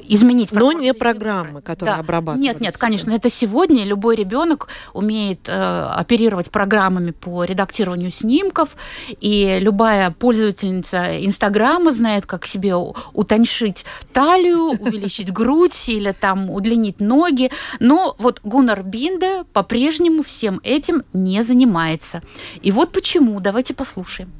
изменить 0.00 0.52
Но 0.52 0.72
не 0.72 0.94
программы, 0.94 1.62
которые 1.62 1.96
Да. 1.96 2.00
обрабатывали. 2.00 2.42
Нет, 2.46 2.60
нет, 2.60 2.76
конечно, 2.78 3.10
это. 3.10 3.28
это 3.28 3.30
сегодня 3.30 3.84
любой 3.84 4.16
ребенок 4.16 4.68
умеет 4.92 5.48
э, 5.48 5.52
оперировать 5.96 6.50
программами 6.50 7.11
по 7.12 7.44
редактированию 7.44 8.10
снимков, 8.10 8.76
и 9.20 9.58
любая 9.60 10.10
пользовательница 10.10 11.24
Инстаграма 11.24 11.92
знает, 11.92 12.26
как 12.26 12.46
себе 12.46 12.74
у- 12.74 12.94
утоньшить 13.12 13.84
талию, 14.12 14.70
увеличить 14.80 15.32
грудь 15.32 15.88
или 15.88 16.12
там 16.12 16.50
удлинить 16.50 17.00
ноги. 17.00 17.50
Но 17.80 18.14
вот 18.18 18.40
Гуннар 18.42 18.82
Бинде 18.82 19.44
по-прежнему 19.52 20.22
всем 20.22 20.60
этим 20.62 21.04
не 21.12 21.42
занимается. 21.44 22.22
И 22.62 22.72
вот 22.72 22.92
почему. 22.92 23.40
Давайте 23.40 23.74
послушаем. 23.74 24.30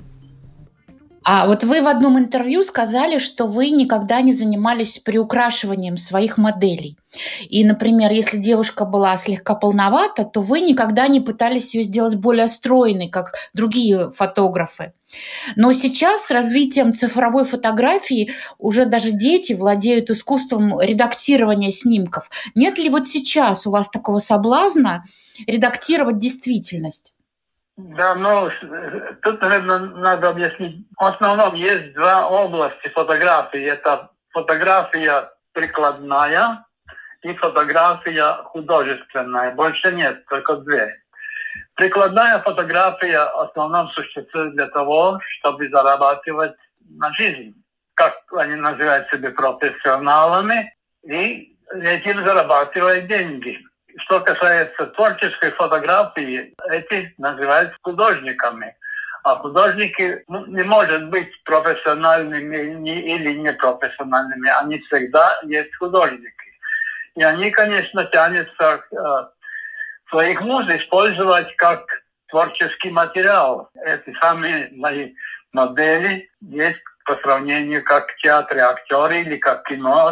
А 1.25 1.47
вот 1.47 1.63
вы 1.63 1.83
в 1.83 1.87
одном 1.87 2.19
интервью 2.19 2.63
сказали, 2.63 3.19
что 3.19 3.47
вы 3.47 3.71
никогда 3.71 4.21
не 4.21 4.33
занимались 4.33 4.99
приукрашиванием 4.99 5.97
своих 5.97 6.39
моделей. 6.39 6.97
И, 7.49 7.65
например, 7.65 8.11
если 8.11 8.39
девушка 8.39 8.85
была 8.85 9.17
слегка 9.17 9.55
полновата, 9.55 10.25
то 10.25 10.41
вы 10.41 10.61
никогда 10.61 11.07
не 11.09 11.21
пытались 11.21 11.75
ее 11.75 11.85
сделать 11.85 12.17
более 12.17 12.49
стройной, 12.49 13.09
как 13.09 13.35
другие 13.55 14.11
фотографы. 14.11 14.95
Но 15.57 15.73
сейчас 15.73 16.27
с 16.27 16.31
развитием 16.31 16.95
цифровой 16.95 17.45
фотографии 17.45 18.33
уже 18.59 18.87
даже 18.87 19.11
дети 19.11 19.53
владеют 19.53 20.11
искусством 20.11 20.81
редактирования 20.81 21.71
снимков. 21.71 22.31
Нет 22.55 22.79
ли 22.79 22.89
вот 22.89 23.07
сейчас 23.07 23.67
у 23.67 23.71
вас 23.71 23.91
такого 23.91 24.19
соблазна 24.19 25.05
редактировать 25.47 26.19
действительность? 26.19 27.13
Да, 27.77 28.15
ну, 28.15 28.51
тут, 29.23 29.41
наверное, 29.41 29.79
надо 29.79 30.29
объяснить. 30.29 30.87
В 30.97 31.05
основном 31.05 31.55
есть 31.55 31.95
два 31.95 32.29
области 32.29 32.89
фотографии. 32.89 33.63
Это 33.63 34.11
фотография 34.31 35.31
прикладная 35.53 36.65
и 37.23 37.35
фотография 37.35 38.43
художественная. 38.45 39.53
Больше 39.53 39.93
нет, 39.93 40.25
только 40.27 40.57
две. 40.57 41.03
Прикладная 41.75 42.39
фотография 42.41 43.25
в 43.25 43.41
основном 43.41 43.89
существует 43.91 44.55
для 44.55 44.67
того, 44.67 45.19
чтобы 45.39 45.69
зарабатывать 45.71 46.55
на 46.91 47.13
жизнь. 47.15 47.55
Как 47.95 48.15
они 48.33 48.57
называют 48.57 49.09
себя 49.09 49.31
профессионалами, 49.31 50.75
и 51.05 51.57
этим 51.71 52.27
зарабатывают 52.27 53.07
деньги. 53.07 53.59
Что 53.99 54.21
касается 54.21 54.87
творческой 54.87 55.51
фотографии, 55.53 56.55
эти 56.71 57.15
называют 57.19 57.75
художниками. 57.83 58.77
А 59.25 59.37
художники 59.37 60.25
ну, 60.29 60.47
не 60.47 60.65
может 60.65 61.09
быть 61.09 61.31
профессиональными 61.45 62.57
или 62.57 63.35
непрофессиональными. 63.35 64.51
Они 64.61 64.79
всегда 64.81 65.41
есть 65.45 65.75
художники. 65.77 66.33
И 67.15 67.23
они, 67.23 67.51
конечно, 67.51 68.05
тянутся 68.07 68.85
э, 68.91 68.97
своих 70.11 70.41
муз 70.41 70.67
использовать 70.69 71.55
как 71.57 71.87
творческий 72.29 72.91
материал. 72.91 73.71
Эти 73.85 74.17
самые 74.21 74.71
мои 74.73 75.13
модели 75.53 76.31
есть 76.41 76.83
по 77.05 77.17
сравнению 77.17 77.85
как 77.85 78.11
в 78.11 78.17
театре 78.23 78.63
актеры 78.63 79.21
или 79.21 79.37
как 79.37 79.65
кино 79.65 80.09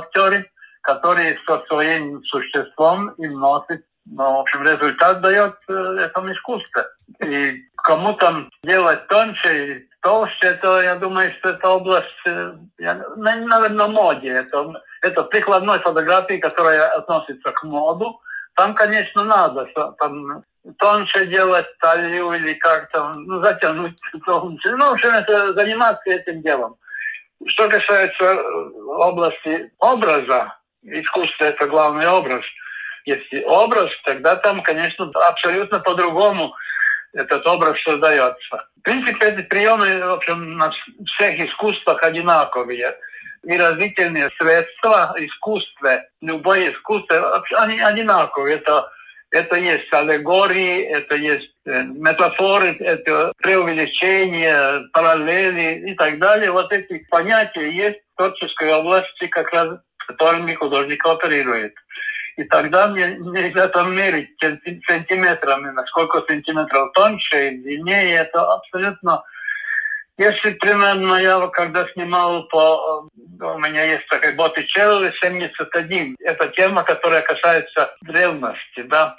которые 0.82 1.38
со 1.46 1.62
своим 1.66 2.22
существом 2.24 3.10
им 3.18 3.40
носят 3.40 3.82
ну, 4.06 4.36
в 4.36 4.40
общем, 4.40 4.62
результат 4.62 5.20
дает 5.20 5.54
э, 5.68 5.72
этому 6.00 6.32
искусству. 6.32 6.82
И 7.24 7.62
кому 7.76 8.14
там 8.14 8.50
делать 8.62 9.06
тоньше 9.08 9.66
и 9.66 9.88
толще, 10.02 10.46
это, 10.46 10.80
я 10.82 10.96
думаю, 10.96 11.32
что 11.38 11.50
это 11.50 11.68
область, 11.68 12.08
э, 12.26 12.54
я, 12.78 12.94
на- 13.16 13.36
наверное, 13.36 13.86
моде. 13.86 14.30
Это, 14.30 14.72
это 15.02 15.22
прикладной 15.24 15.78
фотографии, 15.78 16.38
которая 16.38 16.88
относится 16.88 17.52
к 17.52 17.62
моду. 17.62 18.20
Там, 18.56 18.74
конечно, 18.74 19.24
надо 19.24 19.66
там 19.98 20.42
тоньше 20.78 21.26
делать 21.26 21.66
талию 21.78 22.32
или 22.32 22.54
как-то, 22.54 23.14
ну, 23.14 23.42
затянуть 23.44 23.98
тоньше. 24.26 24.70
Ну, 24.76 24.90
в 24.90 24.92
общем, 24.94 25.10
это 25.10 25.52
заниматься 25.52 26.10
этим 26.10 26.42
делом. 26.42 26.76
Что 27.46 27.68
касается 27.68 28.24
э, 28.24 28.72
области 28.86 29.72
образа, 29.78 30.59
искусство 30.82 31.44
это 31.44 31.66
главный 31.66 32.08
образ. 32.08 32.44
Если 33.06 33.42
образ, 33.44 33.90
тогда 34.04 34.36
там, 34.36 34.62
конечно, 34.62 35.10
абсолютно 35.14 35.80
по-другому 35.80 36.54
этот 37.12 37.46
образ 37.46 37.80
создается. 37.82 38.66
В 38.76 38.82
принципе, 38.82 39.26
эти 39.26 39.42
приемы, 39.42 39.98
в 39.98 40.12
общем, 40.12 40.56
на 40.56 40.70
всех 41.16 41.40
искусствах 41.40 42.02
одинаковые. 42.02 42.96
Выразительные 43.42 44.28
средства 44.38 45.14
искусства, 45.16 46.02
любое 46.20 46.72
искусство, 46.72 47.42
они 47.56 47.80
одинаковые. 47.80 48.56
Это, 48.56 48.90
это 49.30 49.56
есть 49.56 49.90
аллегории, 49.92 50.82
это 50.82 51.14
есть 51.16 51.50
э, 51.64 51.82
метафоры, 51.84 52.76
это 52.80 53.32
преувеличение, 53.38 54.86
параллели 54.92 55.90
и 55.90 55.94
так 55.94 56.18
далее. 56.18 56.50
Вот 56.50 56.70
эти 56.70 57.06
понятия 57.10 57.70
есть 57.70 58.00
в 58.12 58.16
творческой 58.18 58.74
области, 58.74 59.26
как 59.26 59.50
раз 59.54 59.78
которыми 60.10 60.54
художник 60.54 61.04
оперирует. 61.06 61.74
И 62.36 62.44
тогда 62.44 62.88
мне 62.88 63.16
нельзя 63.18 63.68
там 63.68 63.94
мерить 63.94 64.30
сантиметрами, 64.86 65.70
насколько 65.72 66.22
сантиметров 66.26 66.92
тоньше 66.94 67.48
и 67.48 67.58
длиннее. 67.58 68.16
Это 68.16 68.52
абсолютно... 68.52 69.22
Если 70.18 70.50
примерно 70.50 71.14
я 71.14 71.46
когда 71.48 71.86
снимал 71.88 72.42
по... 72.48 73.08
У 73.40 73.58
меня 73.58 73.84
есть 73.84 74.06
такой 74.08 74.34
Боттичелли 74.34 75.12
71. 75.20 76.16
Это 76.20 76.48
тема, 76.48 76.82
которая 76.82 77.22
касается 77.22 77.94
древности, 78.02 78.82
да. 78.82 79.16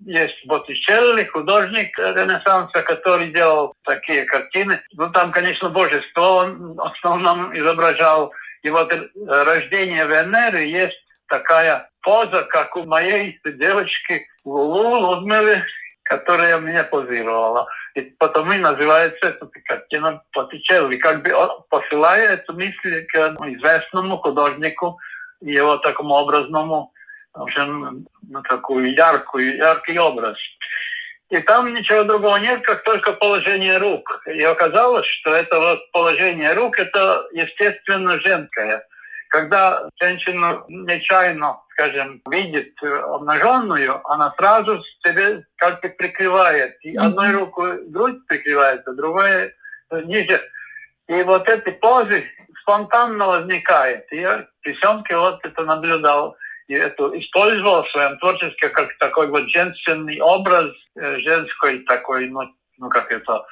Есть 0.00 0.44
Боттичелли, 0.46 1.24
художник 1.24 1.96
Ренессанса, 1.98 2.82
который 2.82 3.28
делал 3.28 3.74
такие 3.84 4.24
картины. 4.24 4.80
Ну, 4.94 5.10
там, 5.10 5.30
конечно, 5.30 5.68
божество 5.68 6.36
он 6.36 6.74
в 6.74 6.80
основном 6.80 7.56
изображал. 7.56 8.32
И 8.62 8.70
вот 8.70 8.92
рождение 9.26 10.06
Венеры 10.06 10.60
есть 10.64 10.96
такая 11.28 11.88
поза, 12.02 12.42
как 12.44 12.76
у 12.76 12.84
моей 12.84 13.40
девочки 13.44 14.26
Лулу 14.44 14.98
Лудмилы, 15.06 15.62
которая 16.02 16.58
меня 16.58 16.84
позировала. 16.84 17.68
И 17.94 18.02
потому 18.02 18.52
и 18.52 18.58
называется 18.58 19.28
эта 19.28 19.48
картина 19.64 20.22
Потичелли. 20.32 20.96
Как 20.96 21.22
бы 21.22 21.30
посылая 21.68 22.34
эту 22.34 22.52
мысль 22.54 23.06
к 23.06 23.16
известному 23.16 24.18
художнику, 24.18 24.98
его 25.40 25.78
такому 25.78 26.16
образному, 26.16 26.92
в 27.32 27.42
общем, 27.42 28.06
на 28.28 28.42
такую 28.42 28.92
яркую, 28.94 29.56
яркий 29.56 29.98
образ. 29.98 30.36
И 31.30 31.38
там 31.40 31.72
ничего 31.72 32.04
другого 32.04 32.36
нет, 32.36 32.62
как 32.62 32.82
только 32.82 33.12
положение 33.12 33.78
рук. 33.78 34.22
И 34.26 34.42
оказалось, 34.42 35.06
что 35.06 35.34
это 35.34 35.58
вот 35.58 35.90
положение 35.92 36.52
рук, 36.52 36.78
это 36.78 37.26
естественно 37.32 38.18
женское 38.18 38.84
когда 39.30 39.88
женщина 40.00 40.64
нечаянно, 40.68 41.60
скажем, 41.70 42.20
видит 42.30 42.74
э, 42.82 42.86
обнаженную, 42.88 44.06
она 44.08 44.34
сразу 44.36 44.82
себе 45.06 45.46
как 45.56 45.80
бы 45.80 45.88
прикрывает. 45.88 46.76
И 46.82 46.96
одной 46.96 47.30
рукой 47.32 47.86
грудь 47.86 48.26
прикрывает, 48.26 48.82
а 48.86 48.92
другой 48.92 49.54
ниже. 50.04 50.40
И 51.06 51.22
вот 51.22 51.48
эти 51.48 51.70
позы 51.70 52.24
спонтанно 52.62 53.26
возникают. 53.26 54.04
И 54.12 54.16
я 54.16 54.46
в 54.64 55.14
вот 55.14 55.44
это 55.44 55.62
наблюдал. 55.62 56.36
И 56.70 56.74
это 56.74 57.10
использовал 57.18 57.82
в 57.82 57.90
своем 57.90 58.16
творчестве 58.18 58.68
как 58.68 58.96
такой 58.98 59.26
вот 59.26 59.48
женственный 59.48 60.20
образ, 60.20 60.70
э, 60.94 61.18
женской 61.18 61.80
такой, 61.80 62.28
ну, 62.28 62.42
ну 62.78 62.88
как 62.88 63.10
это, 63.10 63.44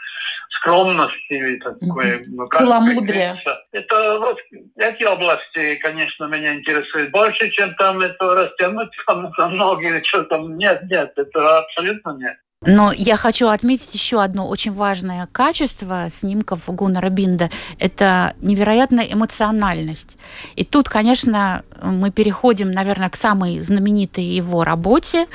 скромность 0.51 1.27
или 1.29 1.57
такое... 1.57 2.23
Ну, 2.29 2.47
как 2.47 2.61
Целомудрие. 2.61 3.37
Это 3.73 4.21
вот 4.21 4.39
эти 4.77 5.03
области, 5.03 5.75
конечно, 5.83 6.27
меня 6.27 6.55
интересуют 6.55 7.11
больше, 7.11 7.51
чем 7.51 7.75
там 7.75 7.99
это 7.99 8.35
растянуть 8.37 8.91
там, 9.09 9.33
на 9.39 9.49
ноги 9.49 9.87
или 9.89 10.05
что 10.05 10.23
там. 10.23 10.57
Нет, 10.57 10.85
нет, 10.89 11.13
это 11.17 11.59
абсолютно 11.59 12.17
нет. 12.21 12.37
Но 12.67 12.93
я 12.93 13.17
хочу 13.17 13.49
отметить 13.49 13.95
еще 13.95 14.21
одно 14.21 14.49
очень 14.49 14.73
важное 14.73 15.29
качество 15.31 16.09
снимков 16.11 16.69
Гуннера 16.69 17.09
Бинда. 17.09 17.51
Это 17.79 18.35
невероятная 18.41 19.05
эмоциональность. 19.05 20.19
И 20.57 20.65
тут, 20.65 20.89
конечно, 20.89 21.63
мы 21.81 22.11
переходим, 22.11 22.73
наверное, 22.73 23.11
к 23.11 23.17
самой 23.17 23.61
знаменитой 23.61 24.25
его 24.25 24.65
работе, 24.65 25.29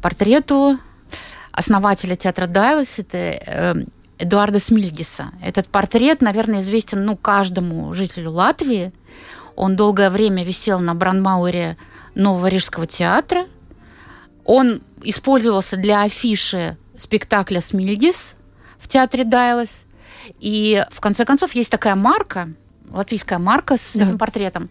портрету 0.00 0.78
основателя 1.50 2.14
театра 2.14 2.46
Дайлас, 2.46 3.00
это 3.00 3.18
э, 3.18 3.74
Эдуарда 4.18 4.60
Смильдиса. 4.60 5.32
Этот 5.42 5.66
портрет, 5.66 6.22
наверное, 6.22 6.60
известен 6.60 7.04
ну, 7.04 7.16
каждому 7.16 7.92
жителю 7.92 8.30
Латвии. 8.30 8.92
Он 9.56 9.74
долгое 9.74 10.10
время 10.10 10.44
висел 10.44 10.78
на 10.78 10.94
Бранмауэре 10.94 11.76
Нового 12.14 12.46
Рижского 12.46 12.86
театра. 12.86 13.46
Он 14.44 14.80
использовался 15.02 15.76
для 15.76 16.02
афиши 16.02 16.76
спектакля 16.96 17.60
«Смильдис» 17.60 18.34
в 18.78 18.88
театре 18.88 19.24
Дайлас. 19.24 19.84
И, 20.40 20.84
в 20.90 21.00
конце 21.00 21.24
концов, 21.24 21.54
есть 21.54 21.70
такая 21.70 21.94
марка, 21.94 22.50
латвийская 22.90 23.38
марка 23.38 23.76
с 23.76 23.94
да. 23.94 24.04
этим 24.04 24.18
портретом. 24.18 24.70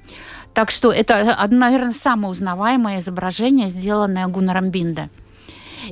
Так 0.54 0.72
что 0.72 0.92
это, 0.92 1.48
наверное, 1.50 1.94
самое 1.94 2.32
узнаваемое 2.32 3.00
изображение, 3.00 3.70
сделанное 3.70 4.28
Гуннером 4.28 4.70
Бинде. 4.70 5.10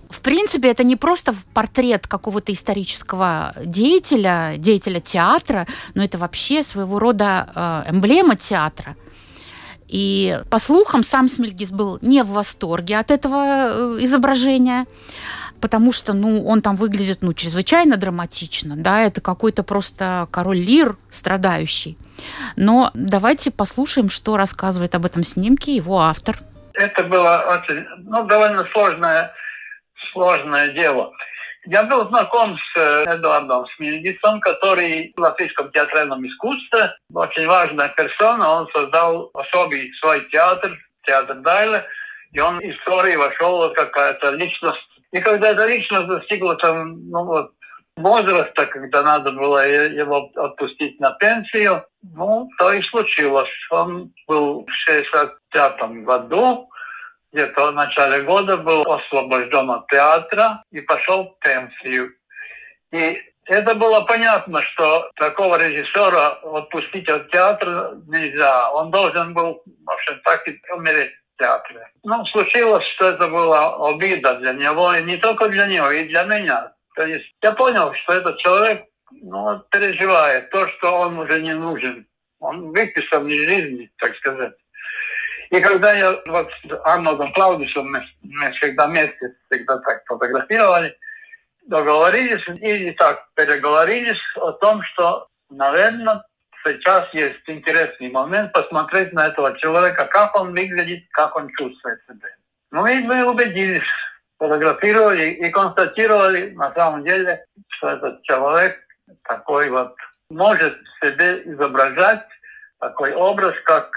В 0.10 0.22
принципе, 0.22 0.70
это 0.70 0.84
не 0.84 0.96
просто 0.96 1.36
портрет 1.54 2.08
какого-то 2.08 2.52
исторического 2.52 3.54
деятеля, 3.64 4.56
деятеля 4.58 5.00
театра, 5.00 5.68
но 5.94 6.04
это 6.04 6.18
вообще 6.18 6.64
своего 6.64 7.00
рода 7.00 7.84
э, 7.88 7.92
эмблема 7.92 8.36
театра. 8.36 8.96
И 9.88 10.40
по 10.50 10.60
слухам, 10.60 11.04
сам 11.04 11.30
Смельгис 11.30 11.70
был 11.70 12.00
не 12.02 12.24
в 12.24 12.30
восторге 12.30 12.98
от 12.98 13.12
этого 13.12 13.38
э, 13.38 13.98
изображения, 14.02 14.86
потому 15.62 15.92
что, 15.92 16.14
ну, 16.14 16.46
он 16.46 16.62
там 16.62 16.76
выглядит, 16.76 17.20
ну, 17.22 17.34
чрезвычайно 17.34 17.98
драматично, 17.98 18.76
да, 18.76 19.02
это 19.02 19.22
какой-то 19.22 19.64
просто 19.64 20.28
король 20.32 20.58
Лир 20.58 20.98
страдающий. 21.12 21.98
Но 22.56 22.92
давайте 22.94 23.52
послушаем, 23.52 24.10
что 24.10 24.38
рассказывает 24.38 24.96
об 24.96 25.06
этом 25.06 25.24
снимке 25.24 25.76
его 25.76 26.02
автор. 26.02 26.40
Это 26.74 27.04
было 27.04 27.46
очень, 27.48 27.86
ну, 28.00 28.26
довольно 28.26 28.66
сложное 28.74 29.32
сложное 30.16 30.70
дело. 30.70 31.12
Я 31.68 31.84
был 31.84 32.08
знаком 32.10 32.58
с 32.58 32.78
э, 32.78 33.16
Эдуардом 33.16 33.66
Смильдисом, 33.76 34.40
который 34.40 35.14
в 35.16 35.20
латвийском 35.20 35.72
театральном 35.72 36.26
искусстве 36.28 36.94
очень 37.12 37.48
важная 37.48 37.90
персона. 37.90 38.48
Он 38.50 38.68
создал 38.72 39.32
особый 39.34 39.92
свой 40.00 40.22
театр, 40.30 40.78
театр 41.08 41.36
Дайля, 41.38 41.84
и 42.32 42.40
он 42.40 42.60
в 42.60 42.64
истории 42.64 43.16
вошел 43.16 43.74
какая-то 43.74 44.32
личность. 44.32 44.80
И 45.12 45.20
когда 45.20 45.50
эта 45.52 45.66
личность 45.66 46.08
достигла 46.08 46.56
там, 46.56 47.10
ну 47.10 47.26
вот, 47.26 47.52
возраста, 47.98 48.66
когда 48.68 49.02
надо 49.02 49.32
было 49.32 49.68
его 49.68 50.30
отпустить 50.36 51.00
на 51.00 51.14
пенсию, 51.14 51.84
ну, 52.04 52.48
то 52.60 52.74
и 52.74 52.82
случилось. 52.84 53.50
Он 53.72 54.12
был 54.28 54.66
в 54.66 54.72
65 54.72 55.82
году, 56.04 56.70
где-то 57.36 57.72
в 57.72 57.76
начале 57.76 58.22
года 58.22 58.56
был 58.56 58.82
освобожден 58.90 59.70
от 59.70 59.88
театра 59.88 60.64
и 60.72 60.80
пошел 60.80 61.26
в 61.26 61.40
пенсию. 61.40 62.14
И 62.92 63.22
это 63.46 63.76
было 63.76 64.02
понятно, 64.02 64.62
что 64.62 65.12
такого 65.18 65.58
режиссера 65.58 66.30
отпустить 66.30 67.10
от 67.10 67.30
театра 67.32 67.94
нельзя. 68.08 68.72
Он 68.72 68.90
должен 68.90 69.34
был, 69.34 69.62
в 69.66 69.92
общем, 69.92 70.20
так 70.24 70.48
и 70.48 70.58
умереть 70.72 71.12
в 71.36 71.40
театре. 71.40 71.92
Ну, 72.04 72.26
случилось, 72.28 72.86
что 72.96 73.10
это 73.10 73.28
была 73.28 73.90
обида 73.90 74.36
для 74.36 74.54
него, 74.54 74.94
и 74.94 75.04
не 75.04 75.18
только 75.18 75.50
для 75.50 75.68
него, 75.68 75.92
и 75.92 76.06
для 76.06 76.24
меня. 76.24 76.72
То 76.96 77.06
есть 77.06 77.36
я 77.44 77.52
понял, 77.52 77.94
что 77.94 78.14
этот 78.14 78.38
человек 78.38 78.86
ну, 79.12 79.62
переживает 79.70 80.50
то, 80.52 80.68
что 80.70 81.00
он 81.02 81.20
уже 81.20 81.42
не 81.42 81.54
нужен. 81.54 82.08
Он 82.40 82.72
выписан 82.72 83.28
из 83.28 83.44
жизни, 83.44 83.92
так 83.98 84.16
сказать. 84.16 84.54
И 85.56 85.62
когда 85.62 85.94
я 85.94 86.20
вот 86.26 86.50
с 86.52 86.82
Арнольдом 86.84 87.32
Клаудисом, 87.32 87.90
мы, 87.90 88.04
мы 88.24 88.52
всегда 88.52 88.88
вместе, 88.88 89.36
всегда 89.50 89.78
так 89.78 90.04
фотографировали, 90.06 90.98
договорились 91.66 92.44
и 92.62 92.92
так 92.92 93.26
переговорились 93.36 94.20
о 94.36 94.52
том, 94.52 94.82
что, 94.84 95.30
наверное, 95.50 96.26
сейчас 96.66 97.08
есть 97.14 97.40
интересный 97.48 98.10
момент 98.10 98.52
посмотреть 98.52 99.14
на 99.14 99.28
этого 99.28 99.58
человека, 99.60 100.06
как 100.06 100.36
он 100.38 100.52
выглядит, 100.52 101.06
как 101.12 101.38
он 101.38 101.50
чувствует 101.58 102.02
себя. 102.06 102.28
Ну 102.72 102.86
и 102.86 103.00
мы 103.00 103.24
убедились, 103.24 103.88
фотографировали 104.38 105.30
и 105.30 105.50
констатировали 105.52 106.50
на 106.50 106.74
самом 106.74 107.06
деле, 107.06 107.46
что 107.70 107.92
этот 107.92 108.22
человек 108.24 108.78
такой 109.24 109.70
вот 109.70 109.96
может 110.30 110.78
себе 111.02 111.44
изображать 111.46 112.28
такой 112.80 113.14
образ, 113.14 113.54
как 113.64 113.90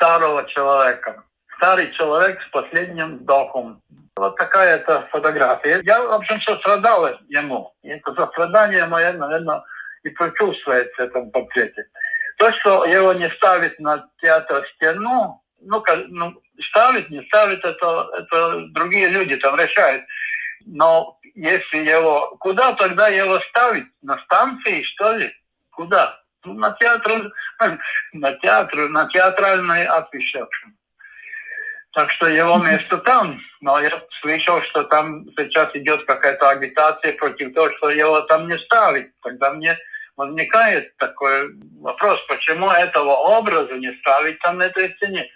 старого 0.00 0.48
человека. 0.48 1.22
Старый 1.58 1.92
человек 1.92 2.40
с 2.40 2.50
последним 2.50 3.18
вдохом. 3.18 3.82
Вот 4.16 4.36
такая 4.36 4.76
это 4.76 5.06
фотография. 5.12 5.82
Я, 5.84 6.02
в 6.02 6.12
общем, 6.12 6.40
сострадал 6.40 7.06
ему. 7.28 7.74
И 7.82 7.88
это 7.90 8.14
сострадание 8.14 8.86
мое, 8.86 9.12
наверное, 9.12 9.62
и 10.02 10.08
прочувствуется 10.08 10.94
в 10.96 11.00
этом 11.00 11.30
портрете. 11.30 11.86
То, 12.38 12.50
что 12.52 12.86
его 12.86 13.12
не 13.12 13.28
ставит 13.28 13.78
на 13.78 14.08
театр 14.22 14.66
стену, 14.74 15.42
ну, 15.60 15.84
ну, 16.08 16.42
ставить, 16.70 17.10
не 17.10 17.22
ставить, 17.26 17.60
это, 17.62 18.08
это 18.16 18.66
другие 18.70 19.08
люди 19.10 19.36
там 19.36 19.56
решают. 19.56 20.02
Но 20.64 21.18
если 21.34 21.78
его... 21.78 22.36
Куда 22.40 22.72
тогда 22.72 23.08
его 23.08 23.38
ставить? 23.40 23.86
На 24.00 24.18
станции, 24.24 24.82
что 24.82 25.12
ли? 25.12 25.30
Куда? 25.70 26.19
На 26.44 26.72
театр, 26.72 27.32
на 28.12 28.32
театр, 28.32 28.88
на 28.88 29.08
театральной 29.08 29.86
в 29.86 30.36
общем. 30.36 30.76
Так 31.92 32.10
что 32.10 32.28
его 32.28 32.58
место 32.58 32.98
там. 32.98 33.40
Но 33.60 33.78
я 33.80 33.90
слышал, 34.20 34.62
что 34.62 34.84
там 34.84 35.24
сейчас 35.36 35.70
идет 35.74 36.04
какая-то 36.04 36.48
агитация 36.48 37.12
против 37.14 37.52
того, 37.52 37.70
что 37.70 37.90
его 37.90 38.20
там 38.22 38.48
не 38.48 38.56
ставить. 38.58 39.12
Тогда 39.22 39.52
мне 39.52 39.76
возникает 40.16 40.96
такой 40.96 41.54
вопрос, 41.80 42.20
почему 42.28 42.70
этого 42.70 43.10
образа 43.10 43.74
не 43.74 43.92
ставить 43.98 44.38
там 44.40 44.58
на 44.58 44.64
этой 44.64 44.94
стене. 44.94 45.26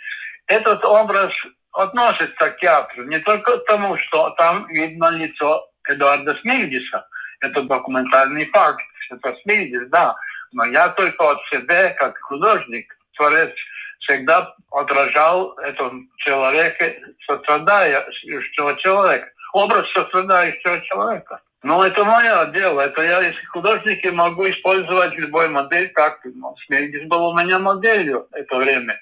Этот 0.46 0.84
образ 0.84 1.32
относится 1.72 2.50
к 2.50 2.58
театру 2.60 3.04
не 3.04 3.18
только 3.18 3.58
к 3.58 3.64
тому, 3.66 3.96
что 3.98 4.30
там 4.30 4.66
видно 4.68 5.10
лицо 5.10 5.68
Эдуарда 5.88 6.34
Смильдиса. 6.36 7.06
Это 7.40 7.62
документальный 7.62 8.46
факт. 8.46 8.82
Это 9.10 9.34
Смильдис, 9.42 9.88
да. 9.88 10.14
Но 10.54 10.64
я 10.66 10.88
только 10.90 11.32
от 11.32 11.38
себя, 11.52 11.90
как 11.90 12.16
художник, 12.20 12.96
творец, 13.16 13.52
всегда 14.00 14.54
отражал 14.70 15.52
этого 15.58 15.92
человека, 16.18 16.92
сострадающего 17.26 18.76
человека. 18.76 19.28
Образ 19.52 19.90
сострадающего 19.92 20.80
человека. 20.82 21.40
Ну, 21.64 21.82
это 21.82 22.04
мое 22.04 22.46
дело. 22.46 22.82
Это 22.82 23.02
я, 23.02 23.20
если 23.20 23.44
художник, 23.46 24.12
могу 24.12 24.48
использовать 24.48 25.16
любой 25.16 25.48
модель, 25.48 25.88
как 25.88 26.20
ну, 26.24 26.54
Смельдис 26.66 27.08
был 27.08 27.30
у 27.30 27.36
меня 27.36 27.58
моделью 27.58 28.28
это 28.32 28.56
время. 28.56 28.98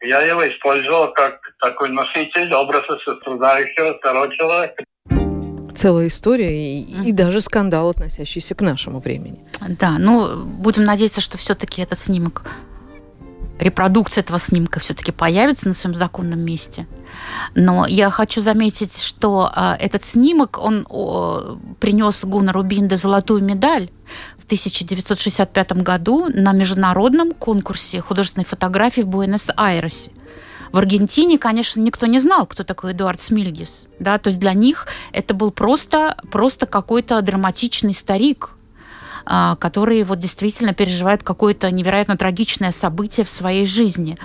Я 0.00 0.22
его 0.22 0.46
использовал 0.48 1.12
как 1.12 1.40
такой 1.60 1.90
носитель 1.90 2.52
образа 2.54 2.98
сострадающего 3.04 3.98
второго 3.98 4.34
человека. 4.34 4.84
Целая 5.74 6.08
история 6.08 6.80
и, 6.80 7.08
и 7.08 7.12
даже 7.12 7.40
скандал, 7.40 7.90
относящийся 7.90 8.54
к 8.54 8.60
нашему 8.60 9.00
времени. 9.00 9.40
Да, 9.80 9.98
ну, 9.98 10.44
будем 10.44 10.84
надеяться, 10.84 11.20
что 11.20 11.36
все-таки 11.38 11.82
этот 11.82 11.98
снимок, 11.98 12.44
репродукция 13.58 14.22
этого 14.22 14.38
снимка 14.38 14.80
все-таки 14.80 15.12
появится 15.12 15.68
на 15.68 15.74
своем 15.74 15.96
законном 15.96 16.40
месте. 16.40 16.86
Но 17.54 17.86
я 17.86 18.10
хочу 18.10 18.40
заметить, 18.40 19.00
что 19.00 19.50
а, 19.52 19.76
этот 19.78 20.04
снимок, 20.04 20.58
он 20.60 20.86
о, 20.88 21.58
принес 21.80 22.24
Гуннару 22.24 22.62
Бинде 22.62 22.96
золотую 22.96 23.42
медаль 23.42 23.90
в 24.38 24.44
1965 24.44 25.72
году 25.82 26.28
на 26.28 26.52
международном 26.52 27.32
конкурсе 27.32 28.00
художественной 28.00 28.44
фотографии 28.44 29.02
в 29.02 29.06
Буэнос-Айресе. 29.06 30.10
В 30.74 30.78
Аргентине, 30.78 31.38
конечно, 31.38 31.78
никто 31.78 32.06
не 32.06 32.18
знал, 32.18 32.46
кто 32.46 32.64
такой 32.64 32.94
Эдуард 32.94 33.20
Смильгис. 33.20 33.86
Да? 34.00 34.18
То 34.18 34.30
есть 34.30 34.40
для 34.40 34.54
них 34.54 34.88
это 35.12 35.32
был 35.32 35.52
просто, 35.52 36.16
просто 36.32 36.66
какой-то 36.66 37.22
драматичный 37.22 37.94
старик, 37.94 38.50
а, 39.24 39.54
который 39.54 40.02
вот 40.02 40.18
действительно 40.18 40.74
переживает 40.74 41.22
какое-то 41.22 41.70
невероятно 41.70 42.16
трагичное 42.16 42.72
событие 42.72 43.24
в 43.24 43.30
своей 43.30 43.66
жизни. 43.66 44.18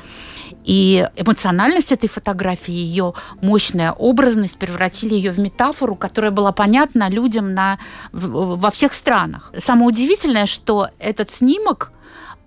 И 0.65 1.07
эмоциональность 1.15 1.91
этой 1.91 2.09
фотографии, 2.09 2.73
ее 2.73 3.13
мощная 3.43 3.91
образность 3.91 4.57
превратили 4.57 5.13
ее 5.13 5.31
в 5.31 5.37
метафору, 5.37 5.95
которая 5.95 6.31
была 6.31 6.51
понятна 6.51 7.09
людям 7.11 7.53
на, 7.53 7.77
в- 8.11 8.57
во 8.57 8.71
всех 8.71 8.93
странах. 8.93 9.53
Самое 9.55 9.89
удивительное, 9.89 10.47
что 10.47 10.89
этот 10.97 11.29
снимок 11.29 11.91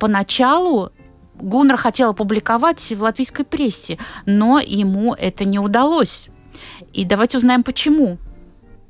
поначалу 0.00 0.90
Гуннер 1.42 1.76
хотел 1.76 2.10
опубликовать 2.10 2.80
в 2.92 3.02
латвийской 3.02 3.44
прессе, 3.44 3.98
но 4.26 4.60
ему 4.60 5.14
это 5.14 5.44
не 5.44 5.58
удалось. 5.58 6.28
И 6.92 7.04
давайте 7.04 7.38
узнаем, 7.38 7.64
почему. 7.64 8.18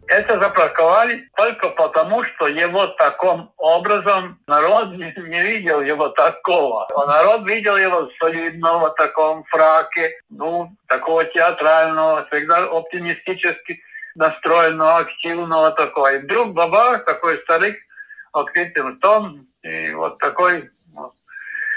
Это 0.09 0.39
запаковали 0.39 1.31
только 1.37 1.71
потому, 1.71 2.23
что 2.25 2.47
его 2.47 2.87
таким 2.89 3.51
образом 3.57 4.39
народ 4.47 4.91
не, 4.91 5.15
не 5.17 5.43
видел 5.43 5.81
его 5.81 6.09
такого. 6.09 6.87
А 6.95 7.07
народ 7.07 7.49
видел 7.49 7.77
его 7.77 8.11
солидного 8.21 8.91
в 8.91 8.95
таком 8.97 9.45
фраке, 9.45 10.11
ну, 10.29 10.77
такого 10.89 11.25
театрального, 11.25 12.27
всегда 12.31 12.65
оптимистически 12.65 13.81
настроенного, 14.15 14.99
активного 14.99 15.71
такого. 15.71 16.13
И 16.13 16.19
вдруг 16.19 16.53
баба, 16.53 16.99
такой 16.99 17.39
старик, 17.39 17.79
открытым 18.33 18.97
ртом, 18.97 19.47
и 19.63 19.93
вот 19.95 20.19
такой, 20.19 20.71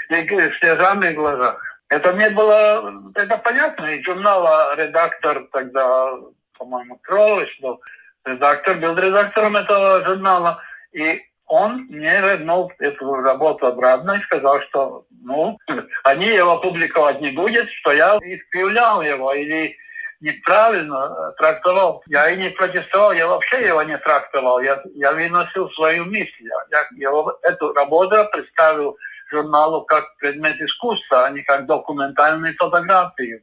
слезами 0.08 1.12
в 1.12 1.14
глазах. 1.14 1.62
Это 1.88 2.12
мне 2.12 2.30
было, 2.30 2.92
это 3.14 3.38
понятно, 3.38 3.86
и 3.86 4.02
журнала 4.02 4.74
редактор 4.76 5.46
тогда, 5.52 6.14
по-моему, 6.58 6.98
Кролыш 7.02 7.56
был, 7.60 7.80
редактор, 8.24 8.76
был 8.76 8.96
редактором 8.96 9.56
этого 9.56 10.04
журнала, 10.04 10.60
и 10.92 11.22
он 11.46 11.86
мне 11.88 12.20
вернул 12.20 12.72
эту 12.80 13.14
работу 13.14 13.66
обратно 13.66 14.12
и 14.12 14.24
сказал, 14.24 14.60
что 14.62 15.06
ну, 15.22 15.58
они 16.04 16.26
его 16.26 16.58
публиковать 16.58 17.20
не 17.20 17.30
будут, 17.30 17.70
что 17.70 17.92
я 17.92 18.16
искривлял 18.16 19.02
его 19.02 19.32
или 19.32 19.76
неправильно 20.20 21.32
трактовал. 21.38 22.02
Я 22.06 22.30
и 22.30 22.36
не 22.36 22.50
протестовал, 22.50 23.12
я 23.12 23.26
вообще 23.26 23.66
его 23.66 23.82
не 23.82 23.98
трактовал. 23.98 24.60
Я, 24.60 24.82
я 24.94 25.12
выносил 25.12 25.70
свою 25.70 26.06
мысль. 26.06 26.48
Я 26.70 26.86
его, 26.96 27.38
эту 27.42 27.72
работу 27.72 28.16
представил 28.32 28.96
журналу 29.30 29.82
как 29.84 30.16
предмет 30.18 30.60
искусства, 30.60 31.26
а 31.26 31.30
не 31.30 31.42
как 31.42 31.66
документальные 31.66 32.54
фотографии 32.54 33.42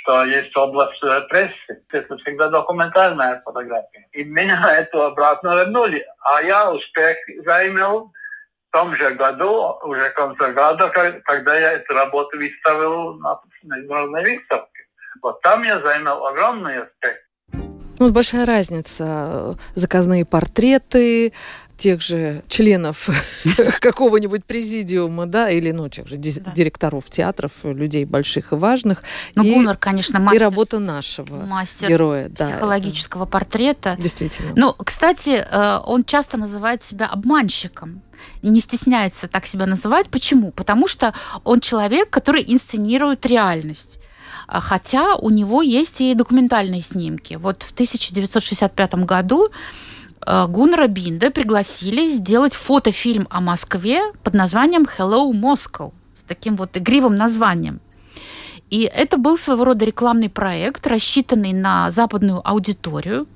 что 0.00 0.24
есть 0.24 0.56
область 0.56 1.02
э, 1.02 1.20
прессы. 1.28 1.82
Это 1.92 2.16
всегда 2.18 2.48
документальная 2.48 3.40
фотография. 3.44 4.06
И 4.12 4.24
меня 4.24 4.60
это 4.76 5.06
обратно 5.06 5.56
вернули. 5.56 6.04
А 6.20 6.42
я 6.42 6.72
успех 6.72 7.16
заимел 7.44 8.12
в 8.68 8.72
том 8.72 8.94
же 8.96 9.10
году, 9.14 9.78
уже 9.84 10.10
в 10.10 10.14
конце 10.14 10.52
года, 10.52 10.88
когда 10.88 11.56
я 11.56 11.72
эту 11.74 11.94
работу 11.94 12.36
выставил 12.36 13.14
на 13.14 13.40
международной 13.62 14.22
выставке. 14.22 14.80
Вот 15.22 15.40
там 15.42 15.62
я 15.62 15.78
заимел 15.80 16.26
огромный 16.26 16.82
успех. 16.82 17.16
Ну, 18.00 18.10
большая 18.10 18.44
разница. 18.44 19.56
Заказные 19.76 20.26
портреты 20.26 21.32
тех 21.76 22.00
же 22.00 22.42
членов 22.48 23.08
какого-нибудь 23.80 24.44
президиума, 24.44 25.26
да, 25.26 25.50
или, 25.50 25.70
ну, 25.70 25.88
тех 25.88 26.06
же 26.06 26.16
Да. 26.16 26.52
директоров 26.52 27.10
театров, 27.10 27.52
людей 27.64 28.04
больших 28.04 28.52
и 28.52 28.54
важных. 28.54 29.02
Ну, 29.34 29.42
и, 29.42 29.52
Гуннер, 29.54 29.76
конечно, 29.76 30.18
и 30.18 30.20
мастер, 30.20 30.40
работа 30.42 30.78
нашего 30.78 31.44
мастер 31.44 31.88
героя. 31.88 32.28
Да, 32.28 32.48
психологического 32.50 33.26
портрета. 33.26 33.96
действительно. 33.98 34.52
Ну, 34.56 34.72
кстати, 34.72 35.44
э, 35.48 35.80
он 35.84 36.04
часто 36.04 36.36
называет 36.36 36.82
себя 36.82 37.06
обманщиком. 37.06 38.02
И 38.40 38.48
не 38.48 38.60
стесняется 38.60 39.28
так 39.28 39.44
себя 39.44 39.66
называть. 39.66 40.08
Почему? 40.08 40.50
Потому 40.52 40.88
что 40.88 41.12
он 41.42 41.60
человек, 41.60 42.08
который 42.08 42.42
инсценирует 42.46 43.26
реальность. 43.26 43.98
А 44.46 44.60
Хотя 44.60 45.16
у 45.16 45.30
него 45.30 45.62
есть 45.62 46.00
и 46.00 46.14
документальные 46.14 46.80
снимки. 46.82 47.34
Вот 47.34 47.62
в 47.62 47.72
1965 47.72 48.94
году 49.04 49.48
э, 50.26 50.46
Гуннера 50.48 50.86
Бинда 50.86 51.30
пригласили 51.30 52.12
сделать 52.12 52.54
фотофильм 52.54 53.26
о 53.30 53.40
Москве 53.40 54.00
под 54.22 54.34
названием 54.34 54.84
«Hello 54.84 55.30
Moscow» 55.32 55.92
с 56.16 56.22
таким 56.22 56.56
вот 56.56 56.76
игривым 56.76 57.16
названием. 57.16 57.80
И 58.70 58.82
это 58.82 59.18
был 59.18 59.36
своего 59.38 59.64
рода 59.64 59.84
рекламный 59.84 60.28
проект, 60.28 60.86
рассчитанный 60.86 61.52
на 61.52 61.90
западную 61.90 62.40
аудиторию, 62.46 63.26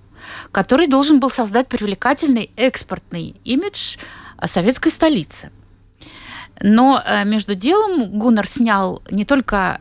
который 0.52 0.86
должен 0.86 1.20
был 1.20 1.30
создать 1.30 1.68
привлекательный 1.68 2.50
экспортный 2.56 3.36
имидж 3.44 3.96
э, 4.38 4.46
советской 4.46 4.90
столицы. 4.90 5.50
Но 6.60 7.02
э, 7.04 7.24
между 7.24 7.54
делом 7.54 8.18
Гуннер 8.18 8.48
снял 8.48 9.02
не 9.10 9.24
только 9.24 9.80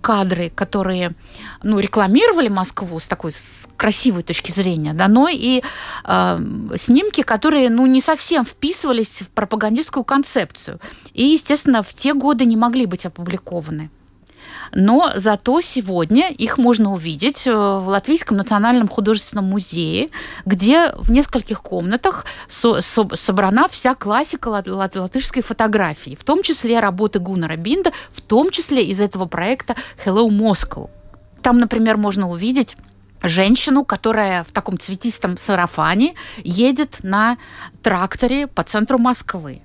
кадры, 0.00 0.50
которые 0.50 1.12
ну, 1.62 1.78
рекламировали 1.78 2.48
Москву 2.48 2.98
с 2.98 3.06
такой 3.06 3.32
красивой 3.76 4.22
точки 4.22 4.50
зрения, 4.50 4.92
да, 4.92 5.08
но 5.08 5.28
и 5.28 5.62
э, 6.04 6.38
снимки, 6.76 7.22
которые 7.22 7.70
ну, 7.70 7.86
не 7.86 8.00
совсем 8.00 8.44
вписывались 8.44 9.22
в 9.22 9.28
пропагандистскую 9.28 10.04
концепцию. 10.04 10.80
И, 11.14 11.24
естественно, 11.24 11.82
в 11.82 11.94
те 11.94 12.14
годы 12.14 12.44
не 12.44 12.56
могли 12.56 12.86
быть 12.86 13.06
опубликованы. 13.06 13.90
Но 14.74 15.12
зато 15.16 15.60
сегодня 15.60 16.30
их 16.30 16.56
можно 16.56 16.92
увидеть 16.92 17.46
э, 17.46 17.52
в 17.52 17.88
Латвийском 17.88 18.38
национальном 18.38 18.88
художественном 18.88 19.44
музее, 19.44 20.08
где 20.46 20.92
в 20.96 21.10
нескольких 21.10 21.62
комнатах 21.62 22.24
со- 22.48 22.80
со- 22.80 23.14
собрана 23.14 23.68
вся 23.68 23.94
классика 23.94 24.48
лат- 24.48 24.68
лат- 24.68 24.96
латышской 24.96 25.42
фотографии, 25.42 26.16
в 26.18 26.24
том 26.24 26.42
числе 26.42 26.80
работы 26.80 27.18
Гуннера 27.18 27.56
Бинда, 27.56 27.92
в 28.12 28.22
том 28.22 28.50
числе 28.50 28.82
из 28.84 29.00
этого 29.00 29.26
проекта 29.26 29.76
Hello 30.04 30.28
Moscow. 30.28 30.88
Там, 31.42 31.58
например, 31.58 31.96
можно 31.96 32.30
увидеть 32.30 32.76
женщину, 33.22 33.84
которая 33.84 34.44
в 34.44 34.52
таком 34.52 34.78
цветистом 34.78 35.38
сарафане 35.38 36.14
едет 36.42 37.00
на 37.02 37.38
тракторе 37.82 38.46
по 38.46 38.62
центру 38.62 38.98
Москвы. 38.98 39.60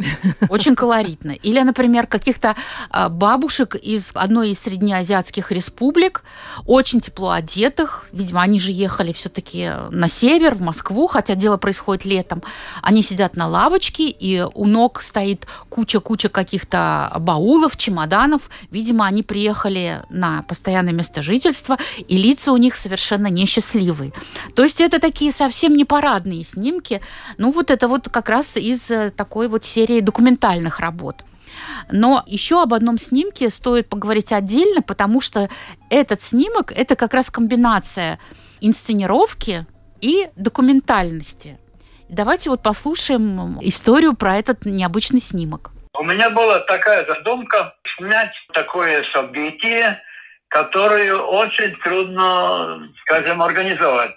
Очень 0.49 0.75
колоритно. 0.75 1.32
Или, 1.32 1.62
например, 1.62 2.08
каких-то 2.08 2.56
а, 2.89 3.10
бабушек 3.10 3.75
из 3.75 4.12
одной 4.13 4.51
из 4.51 4.60
среднеазиатских 4.60 5.51
республик, 5.51 6.23
очень 6.65 6.99
тепло 6.99 7.32
одетых. 7.32 8.08
Видимо, 8.12 8.41
они 8.41 8.60
же 8.60 8.71
ехали 8.71 9.13
все-таки 9.13 9.71
на 9.91 10.10
север, 10.10 10.56
в 10.56 10.62
Москву, 10.62 11.08
хотя 11.08 11.36
дело 11.36 11.58
происходит 11.58 12.06
летом. 12.06 12.43
Они 12.82 13.03
сидят 13.03 13.36
на 13.36 13.47
лавочке, 13.47 14.10
и 14.10 14.41
у 14.53 14.65
ног 14.65 15.01
стоит 15.01 15.47
куча-куча 15.69 16.30
каких-то 16.30 17.13
баулов, 17.19 17.77
чемоданов. 17.77 18.49
Видимо, 18.71 19.06
они 19.06 19.23
приехали 19.23 20.03
на 20.10 20.43
постоянное 20.43 20.93
место 20.93 21.21
жительства, 21.21 21.77
и 21.97 22.17
лица 22.17 22.51
у 22.51 22.58
них 22.58 22.75
совершенно 22.75 23.27
несчастливые. 23.27 24.12
То 24.56 24.63
есть 24.63 24.82
это 24.82 24.99
такие 24.99 25.32
совсем 25.32 25.75
не 25.75 25.86
парадные 25.86 26.43
снимки. 26.43 27.01
Ну, 27.38 27.51
вот 27.51 27.71
это 27.71 27.88
вот 27.88 28.07
как 28.10 28.30
раз 28.30 28.58
из 28.58 28.89
э, 28.91 29.12
такой 29.12 29.48
вот 29.48 29.65
серии 29.65 30.02
документальных 30.02 30.80
работ. 30.80 31.24
Но 31.91 32.24
еще 32.28 32.62
об 32.62 32.74
одном 32.74 32.98
снимке 32.98 33.50
стоит 33.50 33.89
поговорить 33.89 34.32
отдельно, 34.32 34.82
потому 34.82 35.22
что 35.22 35.50
этот 35.89 36.22
снимок– 36.22 36.72
это 36.76 36.96
как 36.96 37.13
раз 37.13 37.30
комбинация 37.30 38.20
инсценировки 38.62 39.65
и 40.02 40.30
документальности. 40.36 41.58
Давайте 42.10 42.50
вот 42.50 42.62
послушаем 42.63 43.60
историю 43.62 44.15
про 44.15 44.38
этот 44.38 44.65
необычный 44.65 45.22
снимок. 45.22 45.72
У 46.00 46.04
меня 46.04 46.30
была 46.30 46.60
такая 46.60 47.06
задумка 47.06 47.76
снять 47.98 48.32
такое 48.54 49.04
событие, 49.13 50.00
которое 50.48 51.15
очень 51.15 51.76
трудно, 51.84 52.89
скажем, 53.02 53.41
организовать. 53.41 54.15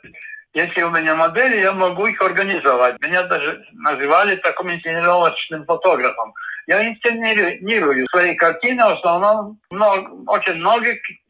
Если 0.52 0.82
у 0.82 0.90
меня 0.90 1.14
модели, 1.14 1.60
я 1.60 1.72
могу 1.72 2.06
их 2.06 2.20
организовать. 2.20 3.00
Меня 3.00 3.22
даже 3.24 3.64
называли 3.72 4.36
таким 4.36 4.72
инсценировочным 4.72 5.64
фотографом. 5.64 6.34
Я 6.66 6.88
инсценирую 6.88 8.06
свои 8.08 8.34
картины, 8.34 8.84
в 8.84 8.98
основном 8.98 9.60
много, 9.70 10.10
очень 10.26 10.54
много 10.54 10.86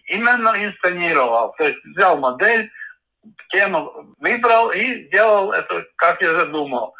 именно 0.06 0.54
инсценировал. 0.56 1.54
То 1.58 1.64
есть 1.64 1.84
взял 1.84 2.18
модель, 2.18 2.70
тему 3.50 4.14
выбрал 4.18 4.70
и 4.70 5.06
сделал 5.06 5.52
это, 5.52 5.84
как 5.96 6.22
я 6.22 6.32
задумал. 6.34 6.94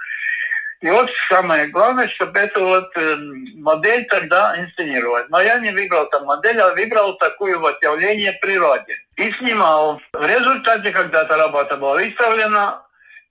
И 0.80 0.88
вот 0.88 1.10
самое 1.28 1.68
главное, 1.68 2.08
чтобы 2.08 2.38
эту 2.38 2.64
вот 2.64 2.90
э, 2.96 3.16
модель 3.56 4.06
тогда 4.06 4.58
инсценировать. 4.58 5.28
Но 5.28 5.40
я 5.40 5.58
не 5.58 5.70
выбрал 5.72 6.08
там 6.08 6.24
модель, 6.24 6.58
а 6.58 6.74
выбрал 6.74 7.18
такую 7.18 7.60
вот 7.60 7.82
явление 7.82 8.32
в 8.32 8.40
природе. 8.40 8.96
И 9.20 9.32
снимал. 9.32 10.00
В 10.14 10.26
результате, 10.26 10.92
когда 10.92 11.24
эта 11.24 11.36
работа 11.36 11.76
была 11.76 11.96
выставлена, 11.96 12.82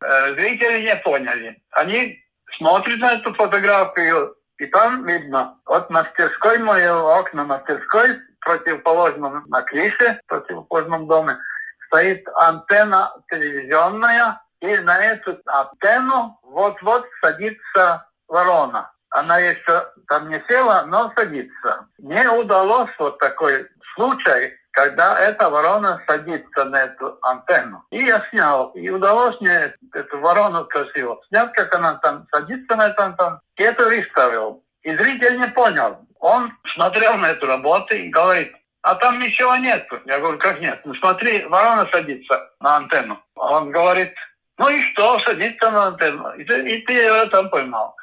э, 0.02 0.34
зрители 0.36 0.86
не 0.86 0.96
поняли. 0.98 1.60
Они 1.72 2.24
смотрят 2.58 3.00
на 3.00 3.14
эту 3.14 3.34
фотографию, 3.34 4.36
и 4.60 4.68
там 4.68 5.08
видно, 5.08 5.58
от 5.66 5.90
мастерской, 5.90 6.60
мое 6.60 6.94
окна 6.94 7.44
мастерской, 7.44 8.20
противоположном 8.42 9.46
на 9.48 9.64
крыше, 9.64 10.22
противоположном 10.28 11.08
доме, 11.08 11.40
стоит 11.88 12.24
антенна 12.36 13.12
телевизионная, 13.32 14.40
и 14.62 14.78
на 14.78 15.04
эту 15.04 15.40
антенну 15.48 16.40
вот-вот 16.44 17.08
садится 17.20 18.06
ворона. 18.28 18.92
Она 19.10 19.40
еще 19.40 19.92
там 20.08 20.30
не 20.30 20.40
села, 20.48 20.84
но 20.86 21.12
садится. 21.18 21.88
Мне 21.98 22.30
удалось 22.30 22.92
вот 23.00 23.18
такой 23.18 23.68
случай, 23.96 24.59
когда 24.72 25.20
эта 25.20 25.50
ворона 25.50 26.02
садится 26.08 26.66
на 26.66 26.84
эту 26.84 27.18
антенну. 27.22 27.84
И 27.92 28.04
я 28.04 28.24
снял. 28.30 28.70
И 28.70 28.90
удалось 28.90 29.40
мне 29.42 29.74
эту 29.94 30.20
ворону 30.20 30.66
красиво 30.66 31.20
снять, 31.28 31.52
как 31.54 31.74
она 31.76 31.96
там 31.96 32.28
садится 32.32 32.76
на 32.76 32.88
эту 32.88 33.02
антенну. 33.02 33.40
И 33.56 33.64
это 33.64 33.86
выставил. 33.86 34.64
И 34.84 34.96
зритель 34.96 35.38
не 35.38 35.48
понял. 35.48 35.98
Он 36.20 36.54
смотрел 36.74 37.18
на 37.18 37.32
эту 37.32 37.48
работу 37.48 37.96
и 37.96 38.10
говорит, 38.10 38.54
а 38.82 38.96
там 38.96 39.20
ничего 39.20 39.56
нет. 39.58 39.88
Я 40.06 40.20
говорю, 40.20 40.38
как 40.38 40.62
нет? 40.62 40.82
Ну 40.86 40.94
смотри, 40.96 41.46
ворона 41.46 41.88
садится 41.92 42.50
на 42.62 42.78
антенну. 42.78 43.22
Он 43.36 43.72
говорит, 43.72 44.14
ну 44.58 44.70
и 44.70 44.82
что, 44.82 45.20
садится 45.20 45.72
на 45.72 45.88
антенну. 45.88 46.34
И 46.36 46.44
ты, 46.44 46.62
и 46.70 46.82
ты 46.82 46.94
его 46.94 47.26
там 47.26 47.50
поймал. 47.50 47.96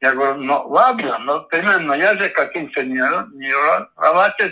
Я 0.00 0.12
говорю, 0.12 0.36
ну 0.36 0.68
ладно, 0.68 1.18
но 1.18 1.40
примерно 1.40 1.94
я 1.94 2.14
же 2.14 2.28
как 2.28 2.56
инженер, 2.56 3.26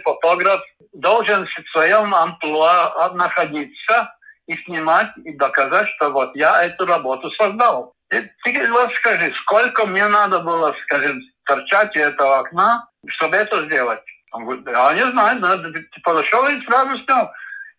фотограф, 0.02 0.60
должен 0.92 1.46
в 1.46 1.70
своем 1.72 2.14
амплуа 2.14 3.10
находиться 3.14 4.14
и 4.46 4.54
снимать, 4.64 5.10
и 5.24 5.32
доказать, 5.32 5.88
что 5.88 6.10
вот 6.10 6.34
я 6.34 6.64
эту 6.64 6.86
работу 6.86 7.30
создал. 7.32 7.94
И 8.12 8.20
ты 8.44 8.72
вот 8.72 8.92
скажи, 8.94 9.32
сколько 9.42 9.86
мне 9.86 10.06
надо 10.08 10.40
было, 10.40 10.74
скажем, 10.84 11.20
торчать 11.44 11.96
у 11.96 12.00
этого 12.00 12.38
окна, 12.40 12.88
чтобы 13.06 13.36
это 13.36 13.64
сделать? 13.64 14.02
Он 14.32 14.44
говорит, 14.44 14.66
я 14.66 14.94
не 14.94 15.06
знаю, 15.10 15.40
надо, 15.40 15.72
ты 15.72 16.00
подошел 16.02 16.46
и 16.46 16.60
сразу 16.64 16.98
снял. 17.04 17.30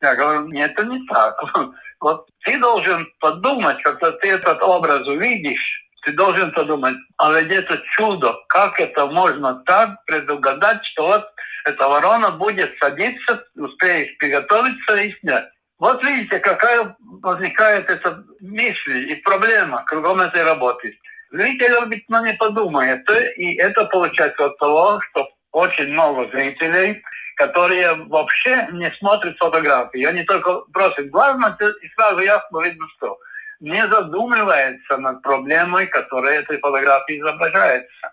Я 0.01 0.15
говорю, 0.15 0.47
нет, 0.47 0.71
это 0.71 0.85
не 0.85 1.05
так. 1.07 1.41
Вот 1.99 2.27
ты 2.43 2.59
должен 2.59 3.07
подумать, 3.21 3.81
когда 3.81 4.11
ты 4.11 4.31
этот 4.31 4.61
образ 4.61 5.07
увидишь, 5.07 5.82
ты 6.03 6.11
должен 6.13 6.51
подумать, 6.51 6.95
а 7.17 7.31
ведь 7.33 7.51
это 7.51 7.81
чудо, 7.95 8.35
как 8.49 8.79
это 8.79 9.07
можно 9.07 9.63
так 9.65 10.03
предугадать, 10.05 10.85
что 10.85 11.07
вот 11.07 11.25
эта 11.65 11.87
ворона 11.87 12.31
будет 12.31 12.75
садиться, 12.79 13.45
успеешь 13.55 14.17
приготовиться 14.17 14.95
и 14.97 15.13
снять. 15.19 15.45
Вот 15.79 16.03
видите, 16.03 16.39
какая 16.39 16.95
возникает 17.21 17.89
эта 17.89 18.23
мысль 18.41 19.11
и 19.11 19.15
проблема 19.15 19.83
кругом 19.85 20.21
этой 20.21 20.43
работы. 20.43 20.97
Зритель 21.31 21.73
обычно 21.73 22.23
не 22.23 22.33
подумает, 22.33 23.09
и 23.37 23.55
это 23.55 23.85
получается 23.85 24.45
от 24.45 24.57
того, 24.59 25.01
что 25.01 25.27
очень 25.51 25.91
много 25.93 26.29
зрителей, 26.29 27.01
которые 27.37 27.95
вообще 27.95 28.67
не 28.73 28.89
смотрят 28.91 29.37
фотографии. 29.37 30.03
Они 30.03 30.23
только 30.23 30.59
просят 30.71 31.09
главное, 31.09 31.57
и 31.81 31.89
сразу 31.95 32.19
ясно 32.19 32.61
видно, 32.63 32.85
что 32.97 33.17
не 33.63 33.87
задумывается 33.87 34.97
над 34.97 35.21
проблемой, 35.21 35.87
которая 35.87 36.41
этой 36.41 36.59
фотографии 36.59 37.19
изображается. 37.19 38.11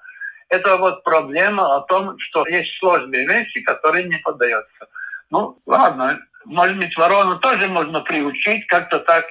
Это 0.49 0.77
вот 0.77 1.03
проблема 1.03 1.77
о 1.77 1.81
том, 1.81 2.17
что 2.19 2.47
есть 2.47 2.79
сложные 2.79 3.27
вещи, 3.27 3.61
которые 3.63 4.05
не 4.05 4.17
поддаются. 4.19 4.87
Ну, 5.31 5.59
ладно, 5.67 6.21
может 6.45 6.77
быть, 6.79 6.97
ворону 6.97 7.39
тоже 7.41 7.67
можно 7.67 8.01
приучить, 8.01 8.67
как-то 8.67 9.01
так 9.01 9.25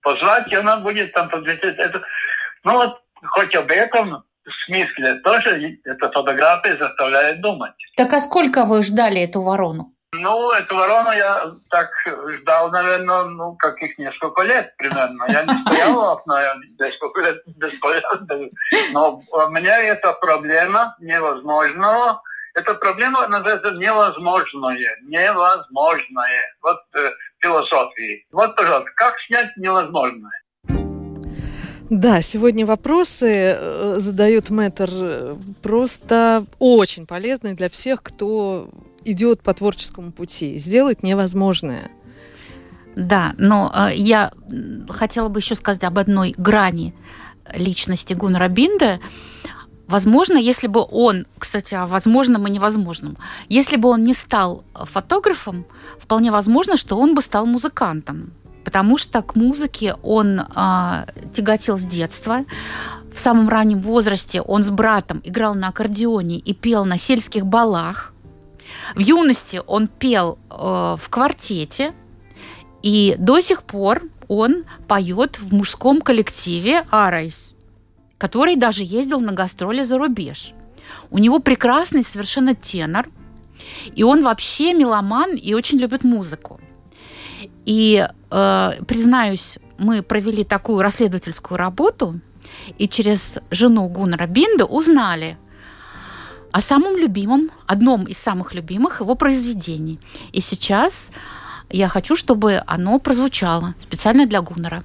позвать, 0.00 0.52
и 0.52 0.54
она 0.54 0.76
будет 0.76 1.12
там 1.12 1.28
подвечать. 1.28 1.76
Это... 1.76 2.02
Ну 2.62 2.74
вот, 2.74 3.02
хоть 3.30 3.56
об 3.56 3.70
этом 3.70 4.22
смысле 4.64 5.14
тоже 5.24 5.78
эта 5.84 6.10
фотография 6.12 6.76
заставляет 6.76 7.40
думать. 7.40 7.74
Так 7.96 8.12
а 8.12 8.20
сколько 8.20 8.64
вы 8.64 8.84
ждали 8.84 9.20
эту 9.22 9.42
ворону? 9.42 9.93
Ну, 10.20 10.52
эту 10.52 10.76
ворону 10.76 11.10
я 11.12 11.52
так 11.70 11.90
ждал, 12.28 12.70
наверное, 12.70 13.24
ну, 13.24 13.54
каких 13.56 13.98
несколько 13.98 14.42
лет 14.42 14.76
примерно. 14.76 15.24
Я 15.28 15.44
не 15.44 15.60
стоял 15.62 15.98
у 15.98 16.02
окна, 16.02 16.42
я 16.42 16.56
несколько 16.78 17.20
лет 17.20 17.42
бесполезно. 17.46 18.48
Но 18.92 19.20
у 19.30 19.48
меня 19.50 19.78
эта 19.82 20.12
проблема 20.12 20.96
невозможного. 21.00 22.22
Эта 22.54 22.74
проблема 22.74 23.26
называется 23.26 23.72
невозможное. 23.72 24.96
Невозможное. 25.02 26.54
Вот 26.62 26.80
э, 26.96 27.10
философии. 27.40 28.26
Вот, 28.30 28.54
пожалуйста, 28.54 28.92
как 28.94 29.18
снять 29.18 29.56
невозможное? 29.56 30.44
Да, 31.90 32.22
сегодня 32.22 32.64
вопросы 32.64 33.56
э, 33.58 33.94
задает 33.98 34.50
мэтр 34.50 34.88
э, 34.92 35.36
просто 35.62 36.46
очень 36.58 37.06
полезные 37.06 37.54
для 37.54 37.68
всех, 37.68 38.02
кто 38.02 38.68
идет 39.04 39.42
по 39.42 39.54
творческому 39.54 40.12
пути. 40.12 40.58
Сделать 40.58 41.02
невозможное. 41.02 41.90
Да, 42.96 43.34
но 43.38 43.72
э, 43.74 43.94
я 43.96 44.32
хотела 44.88 45.28
бы 45.28 45.40
еще 45.40 45.54
сказать 45.54 45.82
об 45.84 45.98
одной 45.98 46.34
грани 46.36 46.94
личности 47.52 48.14
Гуннера 48.14 48.48
Бинда. 48.48 49.00
Возможно, 49.86 50.38
если 50.38 50.66
бы 50.66 50.86
он, 50.90 51.26
кстати, 51.38 51.74
о 51.74 51.86
возможном 51.86 52.46
и 52.46 52.50
невозможном, 52.50 53.18
если 53.48 53.76
бы 53.76 53.88
он 53.88 54.04
не 54.04 54.14
стал 54.14 54.64
фотографом, 54.74 55.66
вполне 55.98 56.30
возможно, 56.30 56.76
что 56.76 56.96
он 56.96 57.14
бы 57.14 57.20
стал 57.20 57.46
музыкантом 57.46 58.32
потому 58.64 58.96
что 58.96 59.20
к 59.20 59.36
музыке 59.36 59.94
он 60.02 60.40
э, 60.40 61.06
тяготел 61.34 61.78
с 61.78 61.84
детства. 61.84 62.44
В 63.12 63.20
самом 63.20 63.50
раннем 63.50 63.80
возрасте 63.80 64.40
он 64.40 64.64
с 64.64 64.70
братом 64.70 65.20
играл 65.22 65.54
на 65.54 65.68
аккордеоне 65.68 66.38
и 66.38 66.54
пел 66.54 66.86
на 66.86 66.98
сельских 66.98 67.44
балах. 67.44 68.13
В 68.94 69.00
юности 69.00 69.60
он 69.66 69.88
пел 69.88 70.38
э, 70.50 70.96
в 70.98 71.08
квартете, 71.08 71.94
и 72.82 73.16
до 73.18 73.40
сих 73.40 73.62
пор 73.62 74.02
он 74.28 74.64
поет 74.86 75.38
в 75.38 75.54
мужском 75.54 76.00
коллективе 76.00 76.84
«Арайс», 76.90 77.54
который 78.18 78.56
даже 78.56 78.82
ездил 78.82 79.20
на 79.20 79.32
гастроли 79.32 79.84
за 79.84 79.98
рубеж. 79.98 80.52
У 81.10 81.18
него 81.18 81.38
прекрасный 81.38 82.04
совершенно 82.04 82.54
тенор, 82.54 83.08
и 83.94 84.02
он 84.02 84.22
вообще 84.22 84.74
меломан 84.74 85.34
и 85.34 85.54
очень 85.54 85.78
любит 85.78 86.04
музыку. 86.04 86.60
И, 87.64 88.06
э, 88.30 88.70
признаюсь, 88.86 89.58
мы 89.78 90.02
провели 90.02 90.44
такую 90.44 90.82
расследовательскую 90.82 91.58
работу, 91.58 92.20
и 92.78 92.88
через 92.88 93.38
жену 93.50 93.88
Гуннера 93.88 94.26
Бинда 94.26 94.66
узнали 94.66 95.38
о 96.54 96.60
самом 96.60 96.96
любимом, 96.96 97.50
одном 97.66 98.04
из 98.04 98.16
самых 98.16 98.54
любимых 98.54 99.00
его 99.00 99.16
произведений. 99.16 99.98
И 100.30 100.40
сейчас 100.40 101.10
я 101.68 101.88
хочу, 101.88 102.14
чтобы 102.14 102.62
оно 102.68 103.00
прозвучало 103.00 103.74
специально 103.80 104.24
для 104.24 104.40
Гуннера. 104.40 104.84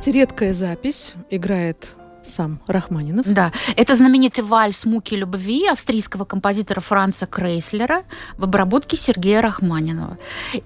Кстати, 0.00 0.16
редкая 0.16 0.54
запись 0.54 1.12
играет 1.28 1.90
сам 2.22 2.62
Рахманинов. 2.66 3.26
Да, 3.30 3.52
это 3.76 3.94
знаменитый 3.94 4.42
вальс 4.42 4.86
«Муки 4.86 5.14
любви» 5.14 5.66
австрийского 5.66 6.24
композитора 6.24 6.80
Франца 6.80 7.26
Крейслера 7.26 8.04
в 8.38 8.44
обработке 8.44 8.96
Сергея 8.96 9.42
Рахманинова. 9.42 10.16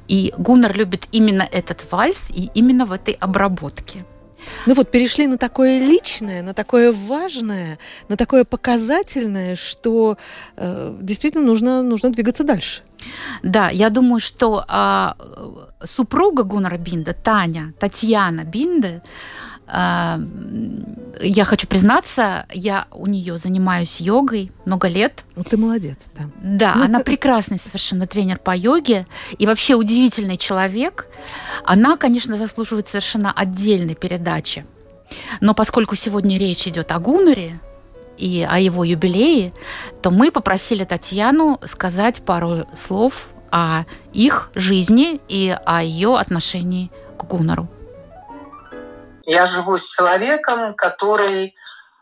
И 0.07 0.33
Гуннер 0.39 0.77
любит 0.77 1.09
именно 1.11 1.43
этот 1.51 1.85
вальс 1.91 2.31
и 2.31 2.49
именно 2.55 2.87
в 2.87 2.93
этой 2.93 3.15
обработке. 3.15 4.05
Ну 4.67 4.75
вот, 4.75 4.93
перешли 4.93 5.27
на 5.27 5.37
такое 5.37 5.81
личное, 5.81 6.41
на 6.43 6.55
такое 6.55 6.93
важное, 6.93 7.81
на 8.09 8.17
такое 8.17 8.45
показательное, 8.45 9.57
что 9.57 10.17
э, 10.57 10.97
действительно 11.01 11.45
нужно, 11.45 11.83
нужно 11.83 12.11
двигаться 12.11 12.45
дальше. 12.45 12.83
Да, 13.43 13.69
я 13.71 13.91
думаю, 13.91 14.21
что 14.21 14.65
а, 14.69 15.17
супруга 15.87 16.43
Гуннера 16.43 16.79
Бинда, 16.79 17.13
Таня, 17.13 17.75
Татьяна 17.79 18.45
Бинда, 18.45 19.03
а, 19.67 20.21
я 21.21 21.45
хочу 21.45 21.67
признаться, 21.67 22.47
я 22.53 22.87
у 22.91 23.07
нее 23.07 23.39
занимаюсь 23.39 24.01
йогой 24.01 24.53
много 24.65 24.89
лет. 24.89 25.25
Ну, 25.37 25.43
ты 25.43 25.57
молодец, 25.57 25.99
да. 26.17 26.25
Да, 26.43 26.75
она 26.75 27.01
прекрасный 27.01 27.59
совершенно 27.59 28.07
тренер 28.07 28.39
по 28.39 28.55
йоге 28.55 29.07
и 29.39 29.47
вообще 29.47 29.75
удивительный 29.75 30.37
человек. 30.37 31.07
Она, 31.65 31.97
конечно, 31.97 32.37
заслуживает 32.37 32.89
совершенно 32.89 33.33
отдельной 33.33 33.95
передачи. 33.95 34.67
Но 35.41 35.55
поскольку 35.55 35.95
сегодня 35.95 36.39
речь 36.39 36.67
идет 36.67 36.93
о 36.93 36.99
Гуннере 36.99 37.61
и 38.19 38.47
о 38.49 38.59
его 38.59 38.85
юбилее, 38.85 39.53
то 40.03 40.11
мы 40.11 40.31
попросили 40.31 40.85
Татьяну 40.85 41.61
сказать 41.65 42.23
пару 42.23 42.67
слов 42.75 43.29
о 43.55 43.85
их 44.13 44.51
жизни 44.57 45.21
и 45.29 45.57
о 45.65 45.81
ее 45.81 46.19
отношении 46.19 46.91
к 47.17 47.23
Гуннеру. 47.23 47.69
Я 49.27 49.47
живу 49.47 49.79
с 49.79 49.95
человеком, 49.95 50.75
который 50.75 51.55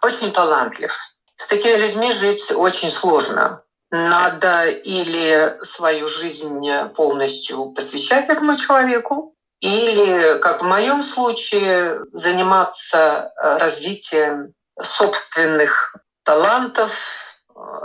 очень 0.03 0.33
талантлив. 0.33 0.91
С 1.37 1.47
такими 1.47 1.77
людьми 1.77 2.11
жить 2.13 2.51
очень 2.53 2.91
сложно. 2.91 3.63
Надо 3.91 4.69
или 4.69 5.59
свою 5.61 6.09
жизнь 6.09 6.67
полностью 6.97 7.67
посвящать 7.67 8.31
этому 8.31 8.57
человеку, 8.57 9.35
или, 9.61 10.39
как 10.41 10.63
в 10.63 10.65
моем 10.65 11.03
случае, 11.03 12.01
заниматься 12.13 13.31
развитием 13.37 14.55
собственных 14.83 15.97
талантов, 16.25 17.32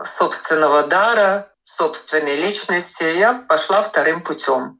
собственного 0.03 0.87
дара, 0.87 1.47
собственной 1.61 2.35
личности. 2.35 3.03
Я 3.03 3.33
пошла 3.33 3.81
вторым 3.81 4.23
путем. 4.23 4.79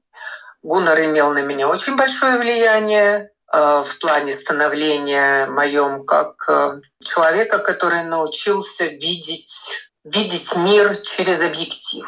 Гуннар 0.64 0.99
имел 1.05 1.34
на 1.34 1.41
меня 1.41 1.68
очень 1.70 1.95
большое 1.95 2.38
влияние. 2.38 3.32
Э, 3.53 3.82
в 3.82 3.99
плане 3.99 4.34
становления 4.34 5.45
моем 5.47 6.05
как 6.05 6.34
э, 6.49 6.80
человека, 7.03 7.60
который 7.60 8.03
научился 8.03 8.86
видеть, 8.86 9.72
видеть 10.03 10.55
мир 10.58 10.95
через 10.97 11.41
объектив. 11.41 12.05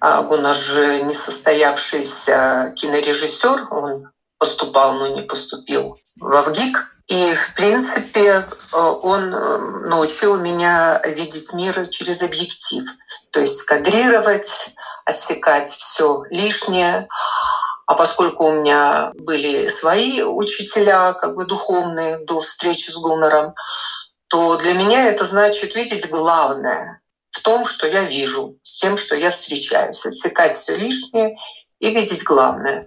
А 0.00 0.22
Гуннар 0.22 0.54
же 0.54 1.02
несостоявшийся 1.02 2.72
кинорежиссер, 2.76 3.68
он 3.70 4.10
поступал, 4.38 4.94
но 4.94 5.08
не 5.08 5.22
поступил 5.22 5.98
в 6.20 6.42
ВГИК. 6.42 6.97
И, 7.08 7.34
в 7.34 7.54
принципе, 7.54 8.46
э, 8.72 8.76
он 8.76 9.30
научил 9.30 10.38
меня 10.40 11.00
видеть 11.04 11.52
мир 11.52 11.86
через 11.88 12.22
объектив. 12.22 12.84
То 13.30 13.40
есть 13.40 13.62
кадрировать, 13.62 14.74
отсекать 15.04 15.70
все 15.70 16.22
лишнее, 16.30 17.06
а 17.86 17.94
поскольку 17.94 18.44
у 18.44 18.52
меня 18.52 19.12
были 19.14 19.68
свои 19.68 20.22
учителя, 20.22 21.14
как 21.14 21.34
бы 21.34 21.46
духовные, 21.46 22.18
до 22.26 22.40
встречи 22.40 22.90
с 22.90 22.96
Гуннером, 22.96 23.54
то 24.28 24.56
для 24.56 24.74
меня 24.74 25.08
это 25.08 25.24
значит 25.24 25.74
видеть 25.74 26.10
главное 26.10 27.00
в 27.30 27.40
том, 27.42 27.64
что 27.64 27.86
я 27.86 28.02
вижу, 28.02 28.58
с 28.62 28.78
тем, 28.78 28.98
что 28.98 29.16
я 29.16 29.30
встречаюсь, 29.30 30.04
отсекать 30.04 30.58
все 30.58 30.76
лишнее 30.76 31.36
и 31.78 31.94
видеть 31.94 32.24
главное. 32.24 32.86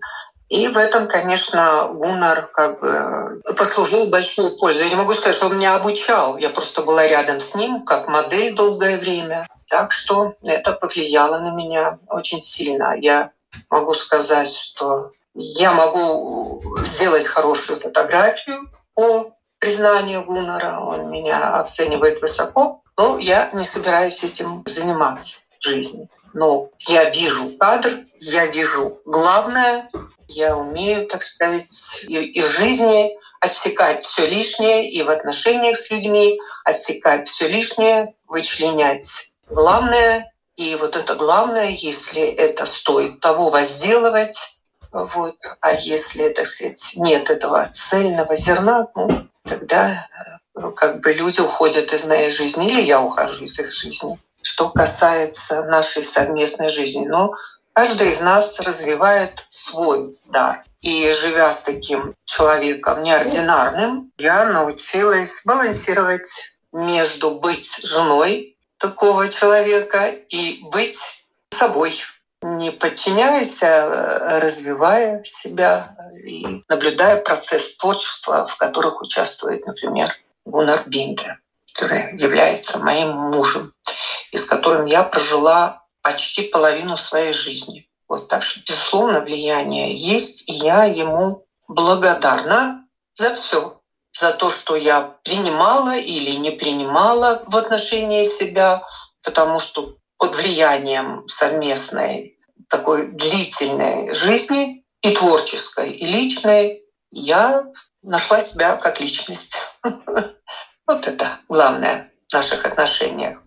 И 0.52 0.68
в 0.68 0.76
этом, 0.76 1.08
конечно, 1.08 1.88
Гуннар 1.94 2.48
как 2.48 2.82
бы 2.82 3.42
послужил 3.56 4.10
большую 4.10 4.58
пользу. 4.58 4.84
Я 4.84 4.90
не 4.90 4.96
могу 4.96 5.14
сказать, 5.14 5.38
что 5.38 5.46
он 5.46 5.56
меня 5.56 5.76
обучал. 5.76 6.38
Я 6.38 6.50
просто 6.50 6.82
была 6.82 7.08
рядом 7.08 7.40
с 7.40 7.56
ним, 7.56 7.86
как 7.86 8.10
модель 8.10 8.54
долгое 8.54 8.98
время. 8.98 9.48
Так 9.70 9.94
что 9.94 10.34
это 10.44 10.74
повлияло 10.74 11.40
на 11.40 11.56
меня 11.56 12.00
очень 12.10 12.42
сильно. 12.42 12.98
Я 13.00 13.32
могу 13.70 13.94
сказать, 13.94 14.54
что 14.54 15.12
я 15.36 15.72
могу 15.72 16.62
сделать 16.80 17.26
хорошую 17.28 17.80
фотографию 17.80 18.70
по 18.94 19.32
признанию 19.58 20.26
Гуннера. 20.26 20.82
Он 20.82 21.10
меня 21.10 21.54
оценивает 21.62 22.22
высоко, 22.22 22.82
но 22.98 23.18
я 23.20 23.50
не 23.54 23.64
собираюсь 23.64 24.22
этим 24.26 24.64
заниматься 24.66 25.44
в 25.58 25.64
жизни. 25.64 26.10
Но 26.34 26.70
я 26.88 27.10
вижу 27.10 27.52
кадр, 27.58 28.06
я 28.20 28.46
вижу 28.48 28.98
главное, 29.06 29.90
я 30.28 30.56
умею, 30.56 31.08
так 31.08 31.24
сказать, 31.24 32.06
и, 32.08 32.18
и 32.18 32.42
в 32.42 32.48
жизни 32.48 33.12
отсекать 33.40 34.04
все 34.04 34.26
лишнее, 34.26 34.90
и 34.90 35.02
в 35.04 35.10
отношениях 35.10 35.78
с 35.78 35.90
людьми 35.90 36.40
отсекать 36.64 37.28
все 37.28 37.48
лишнее, 37.48 38.14
вычленять 38.28 39.32
главное 39.50 40.32
и 40.62 40.76
вот 40.76 40.96
это 40.96 41.16
главное, 41.16 41.70
если 41.70 42.22
это 42.22 42.68
стоит 42.68 43.20
того 43.20 43.50
возделывать, 43.50 44.60
вот, 44.92 45.36
а 45.60 45.74
если, 45.74 46.30
так 46.30 46.46
сказать, 46.46 46.94
нет 46.98 47.32
этого 47.32 47.68
цельного 47.72 48.36
зерна, 48.36 48.88
ну, 48.94 49.10
тогда 49.44 50.08
ну, 50.54 50.72
как 50.72 51.00
бы 51.00 51.14
люди 51.14 51.40
уходят 51.42 51.92
из 51.94 52.06
моей 52.06 52.30
жизни, 52.30 52.70
или 52.70 52.82
я 52.82 53.02
ухожу 53.02 53.46
из 53.46 53.58
их 53.58 53.72
жизни. 53.72 54.20
Что 54.42 54.70
касается 54.70 55.64
нашей 55.66 56.04
совместной 56.04 56.70
жизни, 56.70 57.06
но 57.06 57.36
каждый 57.74 58.10
из 58.10 58.22
нас 58.22 58.60
развивает 58.60 59.46
свой 59.50 60.18
дар. 60.26 60.64
И 60.82 61.12
живя 61.14 61.52
с 61.52 61.62
таким 61.62 62.16
человеком 62.26 63.04
неординарным, 63.04 64.12
я 64.18 64.46
научилась 64.46 65.42
балансировать 65.46 66.52
между 66.72 67.40
быть 67.40 67.80
женой 67.84 68.58
такого 68.78 69.30
человека 69.30 70.08
и 70.08 70.60
быть 70.72 71.24
собой, 71.52 71.94
не 72.42 72.72
подчиняясь, 72.72 73.62
а 73.62 74.40
развивая 74.42 75.22
себя 75.24 75.96
и 76.26 76.64
наблюдая 76.68 77.18
процесс 77.18 77.78
творчества, 77.78 78.48
в 78.48 78.58
которых 78.58 79.02
участвует, 79.02 79.66
например, 79.68 80.10
Гуннар 80.46 80.84
Биндер, 80.88 81.40
который 81.74 82.18
является 82.18 82.80
моим 82.80 83.10
мужем, 83.10 83.74
и 84.32 84.38
с 84.38 84.46
которым 84.46 84.86
я 84.86 85.04
прожила 85.04 85.84
почти 86.02 86.44
половину 86.44 86.98
своей 86.98 87.34
жизни. 87.34 87.88
Вот 88.08 88.28
так 88.28 88.44
что, 88.44 88.60
безусловно, 88.68 89.22
влияние 89.22 89.96
есть, 89.96 90.50
и 90.50 90.54
я 90.54 90.84
ему 90.84 91.46
благодарна 91.68 92.86
за 93.14 93.34
все, 93.36 93.82
за 94.12 94.34
то, 94.34 94.50
что 94.50 94.76
я 94.76 95.02
принимала 95.24 95.96
или 95.96 96.32
не 96.32 96.52
принимала 96.52 97.44
в 97.48 97.56
отношении 97.56 98.26
себя, 98.26 98.84
потому 99.24 99.60
что 99.60 99.96
под 100.18 100.36
влиянием 100.36 101.28
совместной 101.28 102.38
такой 102.70 103.08
длительной 103.08 104.14
жизни 104.14 104.86
и 105.02 105.16
творческой, 105.16 105.92
и 105.92 106.06
личной, 106.06 106.84
я 107.12 107.66
нашла 108.02 108.40
себя 108.40 108.76
как 108.78 109.00
личность. 109.00 109.58
Вот 110.88 111.08
это 111.08 111.40
главное 111.48 112.12
в 112.28 112.34
наших 112.34 112.66
отношениях. 112.66 113.41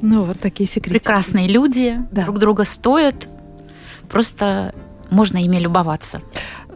Ну, 0.00 0.24
вот 0.24 0.38
такие 0.40 0.68
секреты. 0.68 0.98
Прекрасные 0.98 1.48
люди, 1.48 1.98
Да. 2.10 2.24
друг 2.24 2.38
друга 2.38 2.64
стоят. 2.64 3.28
Просто 4.08 4.74
можно 5.10 5.38
ими 5.42 5.56
любоваться. 5.56 6.20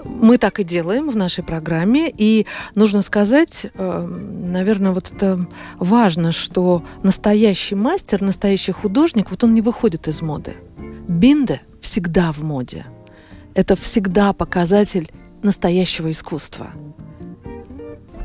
Мы 0.05 0.39
так 0.39 0.61
и 0.61 0.65
делаем 0.65 1.11
в 1.11 1.17
нашей 1.17 1.45
программе. 1.45 2.11
И 2.17 2.47
нужно 2.75 3.03
сказать, 3.03 3.67
э, 3.75 4.07
наверное, 4.07 4.93
вот 4.93 5.11
это 5.13 5.47
важно, 5.79 6.33
что 6.33 6.83
настоящий 7.03 7.75
мастер, 7.75 8.23
настоящий 8.23 8.73
художник, 8.73 9.31
вот 9.31 9.45
он 9.45 9.55
не 9.55 9.61
выходит 9.61 10.09
из 10.09 10.23
моды. 10.23 10.55
Бинде 11.09 11.61
всегда 11.81 12.33
в 12.33 12.43
моде. 12.43 12.87
Это 13.55 13.77
всегда 13.77 14.33
показатель 14.33 15.11
настоящего 15.43 16.11
искусства. 16.11 16.69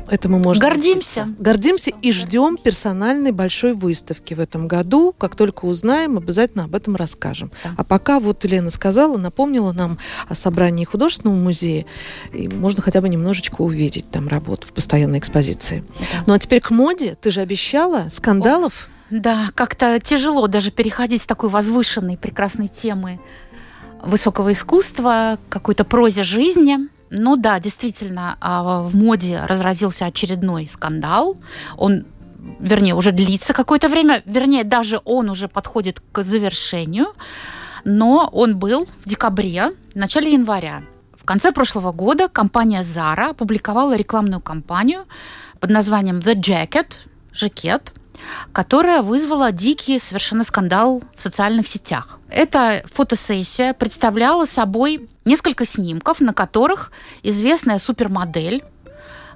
Это 0.08 0.28
мы 0.28 0.38
можем 0.38 0.60
Гордимся. 0.60 1.22
учиться. 1.22 1.28
Гордимся 1.38 1.90
и 2.02 2.12
ждем 2.12 2.56
персональной 2.56 3.32
большой 3.32 3.74
выставки 3.74 4.34
в 4.34 4.40
этом 4.40 4.68
году. 4.68 5.14
Как 5.16 5.34
только 5.36 5.64
узнаем, 5.64 6.18
обязательно 6.18 6.64
об 6.64 6.74
этом 6.74 6.96
расскажем. 6.96 7.50
Да. 7.62 7.74
А 7.76 7.84
пока 7.84 8.20
вот 8.20 8.44
Лена 8.44 8.70
сказала, 8.70 9.16
напомнила 9.16 9.72
нам 9.72 9.98
о 10.28 10.34
собрании 10.34 10.84
художественного 10.84 11.36
музея, 11.36 11.86
и 12.32 12.48
можно 12.48 12.82
хотя 12.82 13.00
бы 13.00 13.08
немножечко 13.08 13.62
увидеть 13.62 14.10
там 14.10 14.28
работу 14.28 14.66
в 14.66 14.72
постоянной 14.72 15.18
экспозиции. 15.18 15.84
Ну 16.26 16.34
а 16.34 16.38
теперь 16.38 16.60
к 16.60 16.70
моде. 16.70 17.16
Ты 17.20 17.30
же 17.30 17.40
обещала 17.40 18.08
скандалов. 18.10 18.88
Да, 19.10 19.50
как-то 19.54 20.00
тяжело 20.00 20.46
даже 20.46 20.70
переходить 20.70 21.22
с 21.22 21.26
такой 21.26 21.48
возвышенной, 21.48 22.16
прекрасной 22.16 22.68
темы 22.68 23.20
высокого 24.02 24.52
искусства 24.52 25.38
какой-то 25.48 25.84
прозе 25.84 26.24
жизни. 26.24 26.78
Ну 27.10 27.36
да, 27.36 27.60
действительно, 27.60 28.36
а, 28.40 28.82
в 28.82 28.96
моде 28.96 29.44
разразился 29.44 30.06
очередной 30.06 30.68
скандал. 30.68 31.36
Он 31.76 32.04
вернее, 32.60 32.94
уже 32.94 33.12
длится 33.12 33.52
какое-то 33.52 33.88
время, 33.88 34.22
вернее, 34.26 34.64
даже 34.64 35.00
он 35.04 35.30
уже 35.30 35.48
подходит 35.48 36.02
к 36.12 36.22
завершению, 36.22 37.06
но 37.84 38.28
он 38.32 38.58
был 38.58 38.86
в 39.04 39.08
декабре, 39.08 39.72
в 39.94 39.96
начале 39.96 40.32
января. 40.32 40.82
В 41.16 41.24
конце 41.24 41.52
прошлого 41.52 41.92
года 41.92 42.28
компания 42.28 42.82
Zara 42.82 43.30
опубликовала 43.30 43.96
рекламную 43.96 44.40
кампанию 44.40 45.06
под 45.58 45.70
названием 45.70 46.18
The 46.18 46.34
Jacket, 46.34 46.96
жакет, 47.32 47.94
которая 48.52 49.02
вызвала 49.02 49.52
дикий 49.52 49.98
совершенно 49.98 50.44
скандал 50.44 51.02
в 51.16 51.22
социальных 51.22 51.68
сетях. 51.68 52.18
Эта 52.28 52.84
фотосессия 52.92 53.74
представляла 53.74 54.44
собой 54.44 55.08
несколько 55.24 55.66
снимков, 55.66 56.20
на 56.20 56.32
которых 56.32 56.92
известная 57.22 57.78
супермодель 57.78 58.62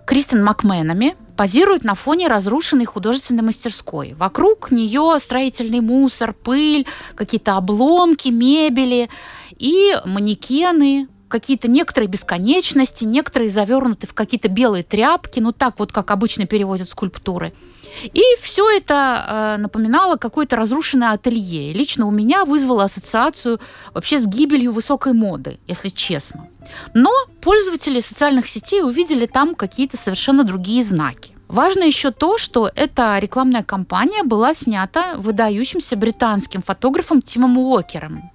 Кристин 0.09 0.43
Макменами 0.43 1.17
позирует 1.37 1.85
на 1.85 1.95
фоне 1.95 2.29
разрушенной 2.29 2.87
художественной 2.87 3.43
мастерской. 3.43 4.15
Вокруг 4.15 4.71
нее 4.71 5.19
строительный 5.21 5.81
мусор, 5.81 6.33
пыль, 6.33 6.87
какие-то 7.15 7.59
обломки 7.59 8.29
мебели 8.29 9.11
и 9.59 9.95
манекены, 10.07 11.09
какие-то 11.29 11.69
некоторые 11.69 12.09
бесконечности, 12.09 13.05
некоторые 13.05 13.51
завернуты 13.51 14.07
в 14.07 14.15
какие-то 14.15 14.49
белые 14.49 14.83
тряпки, 14.83 15.41
ну 15.41 15.53
так 15.53 15.79
вот, 15.79 15.93
как 15.93 16.11
обычно 16.11 16.47
перевозят 16.47 16.89
скульптуры. 16.89 17.53
И 18.03 18.23
все 18.41 18.71
это 18.77 19.57
э, 19.57 19.61
напоминало 19.61 20.17
какое-то 20.17 20.57
разрушенное 20.57 21.13
ателье. 21.13 21.73
Лично 21.73 22.07
у 22.07 22.11
меня 22.11 22.45
вызвало 22.45 22.85
ассоциацию 22.85 23.61
вообще 23.95 24.19
с 24.19 24.27
гибелью 24.27 24.73
высокой 24.73 25.13
моды, 25.13 25.59
если 25.67 25.89
честно. 25.89 26.49
Но 26.95 27.11
пользователи 27.41 28.01
социальных 28.01 28.49
сетей 28.49 28.83
увидели 28.83 29.27
там 29.27 29.55
какие-то 29.55 29.97
совершенно 29.97 30.45
другие 30.45 30.85
знаки. 30.85 31.35
Важно 31.49 31.85
еще 31.85 32.11
то, 32.11 32.37
что 32.37 32.71
эта 32.75 33.19
рекламная 33.19 33.63
кампания 33.63 34.23
была 34.23 34.55
снята 34.55 35.15
выдающимся 35.17 35.97
британским 35.97 36.63
фотографом 36.63 37.23
Тимом 37.23 37.57
Уокером, 37.57 38.31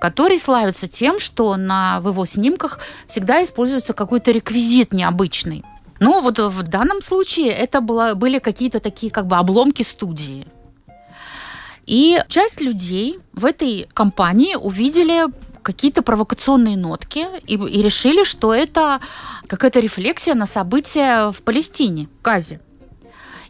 который 0.00 0.38
славится 0.38 0.88
тем, 0.88 1.20
что 1.20 1.56
на 1.56 2.00
в 2.00 2.08
его 2.08 2.24
снимках 2.24 2.78
всегда 3.06 3.44
используется 3.44 3.92
какой-то 3.92 4.30
реквизит 4.30 4.94
необычный. 4.94 5.64
Но 6.00 6.20
вот 6.20 6.38
в 6.38 6.62
данном 6.62 7.02
случае 7.02 7.48
это 7.52 7.80
было, 7.80 8.14
были 8.14 8.38
какие-то 8.38 8.80
такие 8.80 9.10
как 9.10 9.26
бы 9.26 9.36
обломки 9.36 9.82
студии. 9.82 10.46
И 11.86 12.20
часть 12.28 12.60
людей 12.60 13.18
в 13.32 13.44
этой 13.44 13.88
компании 13.94 14.56
увидели 14.56 15.24
какие-то 15.62 16.02
провокационные 16.02 16.76
нотки 16.76 17.26
и, 17.46 17.54
и 17.54 17.82
решили, 17.82 18.24
что 18.24 18.54
это 18.54 19.00
какая-то 19.46 19.80
рефлексия 19.80 20.34
на 20.34 20.46
события 20.46 21.32
в 21.32 21.42
Палестине, 21.42 22.08
в 22.20 22.22
Газе. 22.22 22.60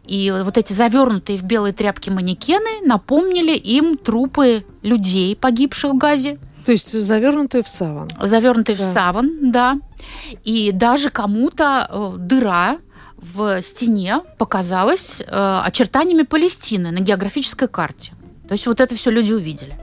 И 0.06 0.32
вот 0.44 0.56
эти 0.56 0.72
завернутые 0.72 1.38
в 1.38 1.42
белые 1.42 1.72
тряпки 1.72 2.10
манекены 2.10 2.80
напомнили 2.86 3.56
им 3.56 3.96
трупы 3.98 4.64
людей, 4.82 5.34
погибших 5.34 5.92
в 5.92 5.96
Газе, 5.98 6.38
То 6.64 6.72
есть 6.72 6.92
завернутые 6.92 7.62
в 7.64 7.68
саван. 7.68 8.08
завернутые 8.20 8.76
Да. 8.78 8.88
в 8.90 8.92
саван, 8.94 9.30
да. 9.50 9.78
И 10.44 10.72
даже 10.72 11.10
кому-то 11.10 11.88
э, 11.88 12.14
дыра 12.18 12.78
в 13.16 13.62
стене 13.62 14.20
показалась 14.38 15.20
э, 15.20 15.60
очертаниями 15.64 16.22
Палестины 16.22 16.90
на 16.90 17.00
географической 17.00 17.68
карте. 17.68 18.12
То 18.48 18.52
есть 18.52 18.66
вот 18.66 18.80
это 18.80 18.94
все 18.94 19.10
люди 19.10 19.32
увидели. 19.32 19.76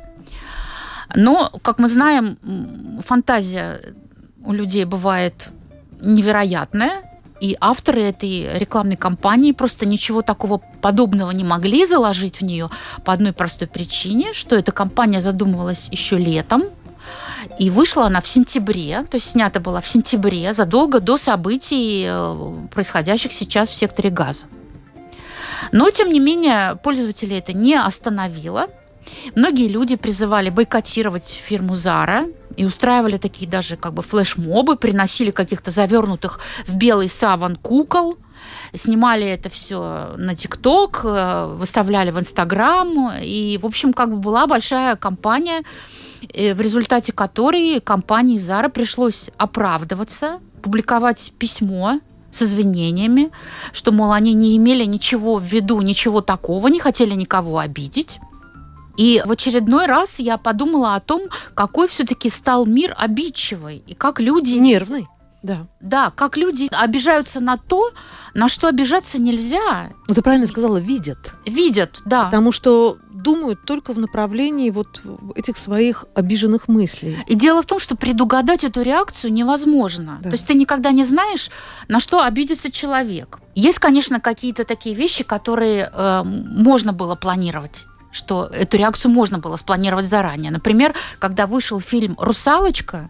Но, 1.15 1.51
как 1.61 1.79
мы 1.79 1.89
знаем, 1.89 2.37
фантазия 3.05 3.95
у 4.43 4.53
людей 4.53 4.85
бывает 4.85 5.49
невероятная, 6.01 7.03
и 7.39 7.57
авторы 7.59 8.01
этой 8.03 8.57
рекламной 8.57 8.95
кампании 8.95 9.51
просто 9.51 9.85
ничего 9.85 10.21
такого 10.21 10.59
подобного 10.81 11.31
не 11.31 11.43
могли 11.43 11.85
заложить 11.85 12.37
в 12.37 12.41
нее 12.41 12.69
по 13.03 13.11
одной 13.11 13.33
простой 13.33 13.67
причине, 13.67 14.33
что 14.33 14.55
эта 14.55 14.71
кампания 14.71 15.21
задумывалась 15.21 15.89
еще 15.91 16.17
летом, 16.17 16.63
и 17.59 17.69
вышла 17.69 18.05
она 18.05 18.21
в 18.21 18.27
сентябре, 18.27 19.05
то 19.09 19.17
есть 19.17 19.31
снята 19.31 19.59
была 19.59 19.81
в 19.81 19.87
сентябре, 19.87 20.53
задолго 20.53 20.99
до 20.99 21.17
событий, 21.17 22.05
э, 22.07 22.67
происходящих 22.73 23.31
сейчас 23.31 23.69
в 23.69 23.75
секторе 23.75 24.09
газа. 24.09 24.45
Но, 25.71 25.89
тем 25.89 26.11
не 26.11 26.19
менее, 26.19 26.77
пользователей 26.83 27.39
это 27.39 27.53
не 27.53 27.75
остановило. 27.75 28.67
Многие 29.35 29.67
люди 29.67 29.95
призывали 29.95 30.49
бойкотировать 30.49 31.41
фирму 31.43 31.73
Zara 31.73 32.33
и 32.55 32.65
устраивали 32.65 33.17
такие 33.17 33.49
даже 33.49 33.75
как 33.75 33.93
бы 33.93 34.01
флешмобы, 34.01 34.77
приносили 34.77 35.31
каких-то 35.31 35.71
завернутых 35.71 36.39
в 36.67 36.75
белый 36.75 37.09
саван 37.09 37.55
кукол, 37.55 38.17
снимали 38.73 39.25
это 39.25 39.49
все 39.49 40.15
на 40.17 40.35
ТикТок, 40.35 41.01
э, 41.03 41.55
выставляли 41.57 42.11
в 42.11 42.19
Инстаграм, 42.19 43.11
и, 43.21 43.59
в 43.61 43.65
общем, 43.65 43.93
как 43.93 44.09
бы 44.09 44.17
была 44.17 44.47
большая 44.47 44.95
кампания, 44.95 45.61
э, 45.61 45.63
в 46.29 46.61
результате 46.61 47.11
которой 47.11 47.79
компании 47.79 48.37
Zara 48.37 48.69
пришлось 48.69 49.29
оправдываться, 49.37 50.39
публиковать 50.61 51.33
письмо 51.37 51.99
с 52.31 52.41
извинениями, 52.41 53.31
что, 53.71 53.91
мол, 53.91 54.11
они 54.11 54.33
не 54.33 54.57
имели 54.57 54.85
ничего 54.85 55.37
в 55.37 55.43
виду, 55.43 55.79
ничего 55.81 56.21
такого, 56.21 56.67
не 56.67 56.79
хотели 56.79 57.13
никого 57.13 57.59
обидеть. 57.59 58.19
И 58.97 59.21
в 59.25 59.31
очередной 59.31 59.85
раз 59.87 60.19
я 60.19 60.37
подумала 60.37 60.95
о 60.95 60.99
том, 60.99 61.23
какой 61.55 61.87
все-таки 61.87 62.29
стал 62.29 62.65
мир 62.65 62.95
обидчивый, 62.97 63.83
и 63.87 63.95
как 63.95 64.19
люди 64.19 64.55
Нервный. 64.55 65.07
Да. 65.41 65.67
да, 65.81 66.09
как 66.15 66.37
люди 66.37 66.69
обижаются 66.71 67.41
на 67.41 67.57
то, 67.57 67.91
на 68.33 68.47
что 68.47 68.69
обижаться 68.69 69.19
нельзя. 69.19 69.89
Ну, 70.07 70.15
ты 70.15 70.21
правильно 70.21 70.47
сказала, 70.47 70.77
видят. 70.77 71.33
Видят, 71.45 72.01
да. 72.05 72.25
Потому 72.25 72.53
что 72.53 72.97
думают 73.23 73.65
только 73.65 73.93
в 73.93 73.99
направлении 73.99 74.69
вот 74.69 75.01
этих 75.35 75.57
своих 75.57 76.05
обиженных 76.13 76.67
мыслей. 76.67 77.17
И 77.27 77.35
дело 77.35 77.61
в 77.61 77.65
том, 77.65 77.79
что 77.79 77.95
предугадать 77.95 78.63
эту 78.63 78.81
реакцию 78.81 79.33
невозможно. 79.33 80.19
Да. 80.21 80.29
То 80.29 80.35
есть 80.35 80.45
ты 80.45 80.53
никогда 80.53 80.91
не 80.91 81.05
знаешь, 81.05 81.49
на 81.87 81.99
что 81.99 82.21
обидится 82.21 82.71
человек. 82.71 83.39
Есть, 83.55 83.79
конечно, 83.79 84.19
какие-то 84.19 84.63
такие 84.63 84.95
вещи, 84.95 85.23
которые 85.23 85.89
э, 85.91 86.23
можно 86.23 86.93
было 86.93 87.15
планировать 87.15 87.85
что 88.15 88.45
эту 88.53 88.77
реакцию 88.77 89.11
можно 89.11 89.39
было 89.39 89.57
спланировать 89.57 90.05
заранее. 90.05 90.51
Например, 90.51 90.93
когда 91.17 91.47
вышел 91.47 91.79
фильм 91.79 92.15
«Русалочка», 92.19 93.09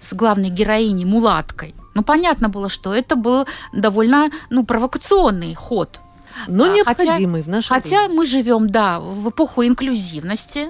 с 0.00 0.14
главной 0.14 0.48
героиней 0.48 1.04
Мулаткой. 1.04 1.74
Ну, 1.94 2.02
понятно 2.02 2.48
было, 2.48 2.68
что 2.68 2.94
это 2.94 3.16
был 3.16 3.46
довольно 3.72 4.30
ну, 4.48 4.64
провокационный 4.64 5.54
ход. 5.54 6.00
Но 6.48 6.64
А, 6.64 6.68
необходимый 6.68 7.42
в 7.42 7.48
наше 7.48 7.68
Хотя 7.68 8.08
мы 8.08 8.26
живем, 8.26 8.70
да, 8.70 9.00
в 9.00 9.28
эпоху 9.30 9.64
инклюзивности, 9.64 10.68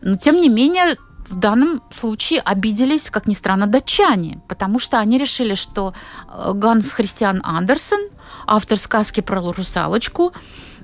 но 0.00 0.16
тем 0.16 0.40
не 0.40 0.48
менее 0.48 0.96
в 1.28 1.38
данном 1.38 1.82
случае 1.90 2.40
обиделись, 2.40 3.10
как 3.10 3.26
ни 3.26 3.34
странно, 3.34 3.66
датчане, 3.66 4.40
потому 4.48 4.78
что 4.78 4.98
они 4.98 5.18
решили, 5.18 5.54
что 5.54 5.94
э, 6.28 6.52
Ганс 6.54 6.90
Христиан 6.90 7.40
Андерсен, 7.42 8.10
автор 8.46 8.78
сказки 8.78 9.20
про 9.20 9.40
русалочку, 9.52 10.32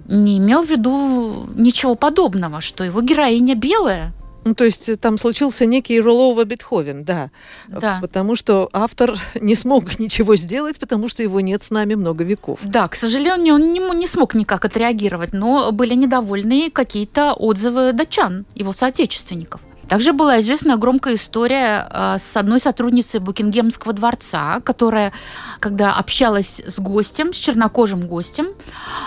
не 0.06 0.38
имел 0.38 0.64
в 0.64 0.70
виду 0.70 1.48
ничего 1.54 1.94
подобного, 1.94 2.61
что 2.61 2.84
его 2.84 3.00
героиня 3.00 3.54
белая. 3.54 4.12
Ну, 4.45 4.55
то 4.55 4.64
есть 4.64 4.88
э, 4.88 4.97
там 4.97 5.18
случился 5.18 5.66
некий 5.66 6.01
Рулова 6.01 6.45
Бетховен, 6.45 7.05
да. 7.05 7.30
Да. 7.68 7.99
Потому 8.01 8.36
что 8.36 8.68
автор 8.72 9.18
не 9.41 9.55
смог 9.55 9.99
ничего 9.99 10.36
сделать, 10.36 10.78
потому 10.78 11.09
что 11.09 11.22
его 11.22 11.41
нет 11.41 11.62
с 11.62 11.70
нами 11.70 11.95
много 11.95 12.24
веков. 12.24 12.61
Да, 12.62 12.88
к 12.88 12.95
сожалению, 12.95 13.55
он 13.55 13.72
не, 13.72 13.80
не 13.80 14.07
смог 14.07 14.34
никак 14.34 14.64
отреагировать, 14.64 15.32
но 15.32 15.72
были 15.72 15.95
недовольны 15.95 16.70
какие-то 16.70 17.34
отзывы 17.34 17.93
датчан, 17.93 18.47
его 18.55 18.72
соотечественников. 18.72 19.61
Также 19.91 20.12
была 20.12 20.38
известна 20.38 20.76
громкая 20.76 21.16
история 21.16 21.88
э, 21.91 22.18
с 22.20 22.36
одной 22.36 22.61
сотрудницей 22.61 23.18
Букингемского 23.18 23.93
дворца, 23.93 24.61
которая, 24.61 25.12
когда 25.59 25.95
общалась 25.95 26.61
с 26.64 26.78
гостем, 26.78 27.32
с 27.34 27.36
чернокожим 27.36 28.07
гостем, 28.07 28.47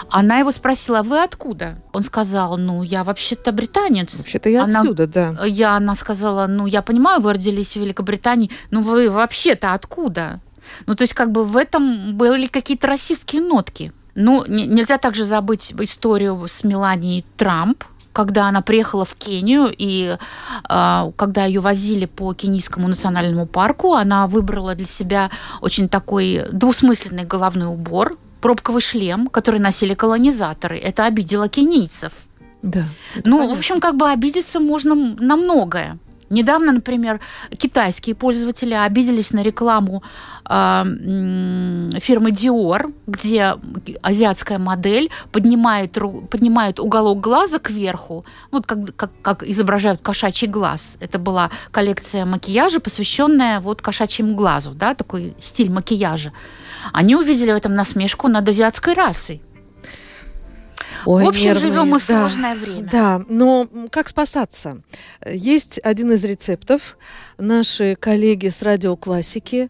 она 0.09 0.39
его 0.39 0.51
спросила, 0.51 0.99
«А 0.99 1.03
вы 1.03 1.23
откуда? 1.23 1.81
Он 1.93 2.03
сказал, 2.03 2.57
ну, 2.57 2.83
я 2.83 3.05
вообще-то 3.05 3.53
британец. 3.53 4.13
Вообще-то 4.13 4.49
я 4.49 4.65
Она- 4.65 4.81
отсюда, 4.81 5.07
да. 5.07 5.45
Я, 5.45 5.77
она 5.77 5.95
сказала, 5.95 6.47
ну, 6.47 6.65
я 6.65 6.81
понимаю, 6.81 7.21
вы 7.21 7.31
родились 7.31 7.71
в 7.71 7.79
Великобритании, 7.79 8.51
но 8.69 8.81
вы 8.81 9.09
вообще-то 9.09 9.73
откуда? 9.73 10.41
Ну, 10.85 10.95
то 10.95 11.03
есть, 11.03 11.13
как 11.13 11.31
бы 11.31 11.45
в 11.45 11.55
этом 11.55 12.17
были 12.17 12.47
какие-то 12.47 12.87
расистские 12.87 13.41
нотки. 13.41 13.93
Ну, 14.15 14.43
не- 14.47 14.67
нельзя 14.67 14.97
также 14.97 15.23
забыть 15.23 15.73
историю 15.79 16.45
с 16.45 16.65
Меланией 16.65 17.25
Трамп, 17.37 17.85
когда 18.13 18.47
она 18.47 18.61
приехала 18.61 19.03
в 19.03 19.15
Кению, 19.15 19.73
и 19.75 20.17
э, 20.69 21.11
когда 21.15 21.45
ее 21.45 21.59
возили 21.59 22.05
по 22.05 22.33
Кенийскому 22.33 22.87
национальному 22.87 23.45
парку, 23.45 23.93
она 23.93 24.27
выбрала 24.27 24.75
для 24.75 24.85
себя 24.85 25.31
очень 25.61 25.89
такой 25.89 26.45
двусмысленный 26.51 27.25
головной 27.25 27.67
убор, 27.67 28.17
пробковый 28.39 28.81
шлем, 28.81 29.27
который 29.27 29.59
носили 29.59 29.93
колонизаторы. 29.93 30.77
Это 30.77 31.05
обидело 31.05 31.49
кенийцев. 31.49 32.11
Да. 32.61 32.85
Ну, 33.25 33.37
понятно. 33.37 33.55
в 33.55 33.57
общем, 33.57 33.79
как 33.79 33.97
бы 33.97 34.09
обидеться 34.09 34.59
можно 34.59 34.95
на 34.95 35.35
многое. 35.35 35.97
Недавно, 36.29 36.71
например, 36.71 37.19
китайские 37.57 38.15
пользователи 38.15 38.73
обиделись 38.73 39.31
на 39.31 39.43
рекламу 39.43 40.03
м, 40.49 41.91
фирмы 41.99 42.31
Dior, 42.31 42.93
где 43.07 43.55
азиатская 44.01 44.57
модель 44.57 45.09
поднимает, 45.31 45.97
поднимает 46.29 46.79
уголок 46.79 47.19
глаза 47.19 47.59
кверху, 47.59 48.25
вот 48.51 48.65
как, 48.65 48.95
как, 48.95 49.11
как 49.21 49.43
изображают 49.43 50.01
кошачий 50.01 50.47
глаз. 50.47 50.97
Это 50.99 51.19
была 51.19 51.51
коллекция 51.71 52.25
макияжа, 52.25 52.79
посвященная 52.79 53.59
вот 53.59 53.81
кошачьему 53.81 54.35
глазу, 54.35 54.71
да, 54.71 54.95
такой 54.95 55.35
стиль 55.39 55.71
макияжа. 55.71 56.31
Они 56.91 57.15
увидели 57.15 57.51
в 57.51 57.55
этом 57.55 57.75
насмешку 57.75 58.27
над 58.27 58.47
азиатской 58.47 58.93
расой. 58.93 59.41
Ой, 61.05 61.25
в 61.25 61.29
общем, 61.29 61.45
нервные, 61.45 61.71
живем 61.71 61.87
мы 61.89 61.99
в 61.99 62.07
да. 62.07 62.19
сложное 62.27 62.55
время. 62.55 62.89
Да, 62.89 63.21
но 63.29 63.67
как 63.91 64.09
спасаться? 64.09 64.81
Есть 65.25 65.79
один 65.83 66.11
из 66.11 66.23
рецептов. 66.23 66.97
Наши 67.37 67.95
коллеги 67.99 68.49
с 68.49 68.61
радиоклассики 68.61 69.69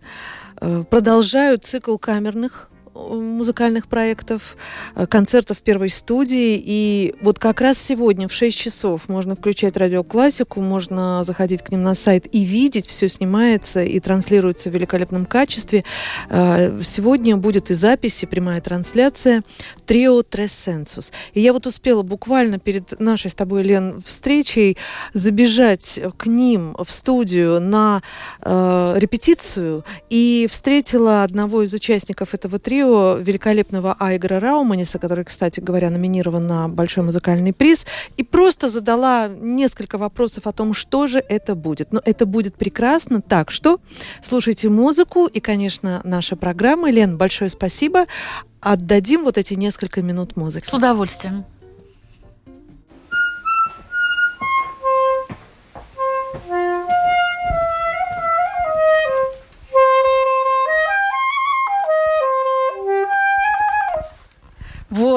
э, 0.61 0.84
продолжают 0.89 1.65
цикл 1.65 1.97
камерных 1.97 2.69
музыкальных 2.94 3.88
проектов, 3.88 4.56
э, 4.96 5.08
концертов 5.08 5.60
первой 5.60 5.89
студии. 5.89 6.62
И 6.64 7.16
вот 7.22 7.39
как 7.39 7.62
раз 7.62 7.78
сегодня 7.78 8.28
в 8.28 8.34
6 8.34 8.58
часов 8.58 9.10
можно 9.10 9.36
включать 9.36 9.78
радиоклассику, 9.78 10.62
можно 10.62 11.24
заходить 11.24 11.62
к 11.62 11.70
ним 11.72 11.84
на 11.84 11.96
сайт 11.96 12.28
и 12.32 12.44
видеть, 12.44 12.88
все 12.88 13.10
снимается 13.10 13.84
и 13.84 14.00
транслируется 14.00 14.70
в 14.70 14.74
великолепном 14.74 15.26
качестве. 15.26 15.84
Э, 16.30 16.80
Сегодня 16.84 17.38
будет 17.38 17.72
и 17.72 17.74
запись, 17.74 18.24
и 18.24 18.26
прямая 18.26 18.62
трансляция 18.62 19.44
трио 19.86 20.22
Тресенсус. 20.24 21.12
И 21.34 21.41
я 21.41 21.54
вот 21.54 21.66
успела 21.66 22.04
буквально 22.04 22.60
перед 22.60 23.00
нашей 23.00 23.30
с 23.32 23.36
тобой, 23.36 23.64
Лен, 23.64 24.02
встречей 24.06 24.78
забежать 25.14 26.00
к 26.18 26.26
ним 26.28 26.76
в 26.80 26.91
студию 26.91 27.60
на 27.60 28.02
э, 28.41 28.94
репетицию 28.98 29.84
и 30.10 30.48
встретила 30.52 31.24
одного 31.24 31.64
из 31.64 31.74
участников 31.74 32.34
этого 32.34 32.60
трио, 32.60 32.82
великолепного 32.84 33.95
Айгора 33.99 34.39
Рауманиса, 34.39 34.99
который, 34.99 35.25
кстати 35.25 35.59
говоря, 35.59 35.89
номинирован 35.89 36.45
на 36.47 36.67
большой 36.67 37.03
музыкальный 37.03 37.53
приз, 37.53 37.86
и 38.17 38.23
просто 38.23 38.69
задала 38.69 39.27
несколько 39.27 39.97
вопросов 39.97 40.47
о 40.47 40.51
том, 40.51 40.73
что 40.73 41.07
же 41.07 41.23
это 41.29 41.55
будет. 41.55 41.91
Но 41.91 42.01
это 42.03 42.25
будет 42.25 42.55
прекрасно. 42.55 43.21
Так 43.21 43.51
что 43.51 43.79
слушайте 44.21 44.69
музыку 44.69 45.25
и, 45.25 45.39
конечно, 45.39 46.01
наша 46.03 46.36
программа. 46.36 46.91
Лен, 46.91 47.17
большое 47.17 47.49
спасибо. 47.49 48.05
Отдадим 48.59 49.23
вот 49.23 49.38
эти 49.38 49.55
несколько 49.55 50.01
минут 50.01 50.36
музыки. 50.36 50.67
С 50.67 50.73
удовольствием. 50.73 51.45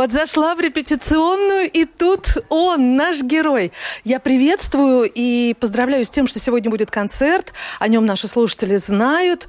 Вот, 0.06 0.12
зашла 0.12 0.54
в 0.54 0.60
репетиционную, 0.60 1.68
и 1.68 1.84
тут 1.84 2.36
он, 2.48 2.94
наш 2.94 3.22
герой. 3.22 3.72
Я 4.04 4.20
приветствую 4.20 5.10
и 5.12 5.52
поздравляю 5.58 6.04
с 6.04 6.10
тем, 6.10 6.28
что 6.28 6.38
сегодня 6.38 6.70
будет 6.70 6.92
концерт. 6.92 7.52
О 7.80 7.88
нем 7.88 8.06
наши 8.06 8.28
слушатели 8.28 8.76
знают. 8.76 9.48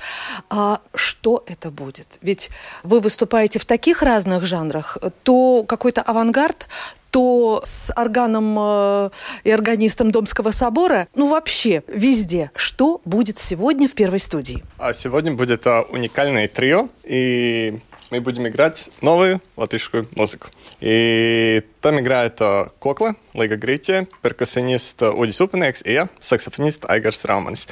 А 0.49 0.81
что 0.95 1.43
это 1.45 1.69
будет? 1.69 2.17
Ведь 2.23 2.49
вы 2.81 3.01
выступаете 3.01 3.59
в 3.59 3.65
таких 3.65 4.01
разных 4.01 4.45
жанрах. 4.45 4.97
То 5.21 5.63
какой-то 5.63 6.01
авангард, 6.01 6.67
то 7.11 7.61
с 7.63 7.93
органом 7.95 8.57
э, 8.59 9.09
и 9.43 9.51
органистом 9.51 10.09
Домского 10.09 10.49
собора. 10.49 11.07
Ну, 11.13 11.29
вообще, 11.29 11.83
везде. 11.85 12.49
Что 12.55 12.99
будет 13.05 13.37
сегодня 13.37 13.87
в 13.87 13.93
первой 13.93 14.19
студии? 14.19 14.63
А 14.79 14.93
сегодня 14.93 15.33
будет 15.33 15.67
а, 15.67 15.83
уникальное 15.83 16.47
трио, 16.47 16.89
и 17.03 17.79
мы 18.10 18.20
будем 18.20 18.46
играть 18.46 18.90
новую 19.00 19.40
латышскую 19.56 20.06
музыку. 20.14 20.48
И 20.80 21.62
там 21.80 21.98
играет 21.98 22.36
а, 22.40 22.70
Кокла, 22.78 23.16
Лига 23.32 23.56
Грития, 23.56 24.06
перкуссионист 24.20 25.02
а, 25.02 25.12
Удис 25.12 25.40
Упенекс 25.40 25.82
и 25.82 25.92
я, 25.92 26.08
саксофонист 26.20 26.84
Айгарс 26.84 27.24
Рауманис. 27.24 27.68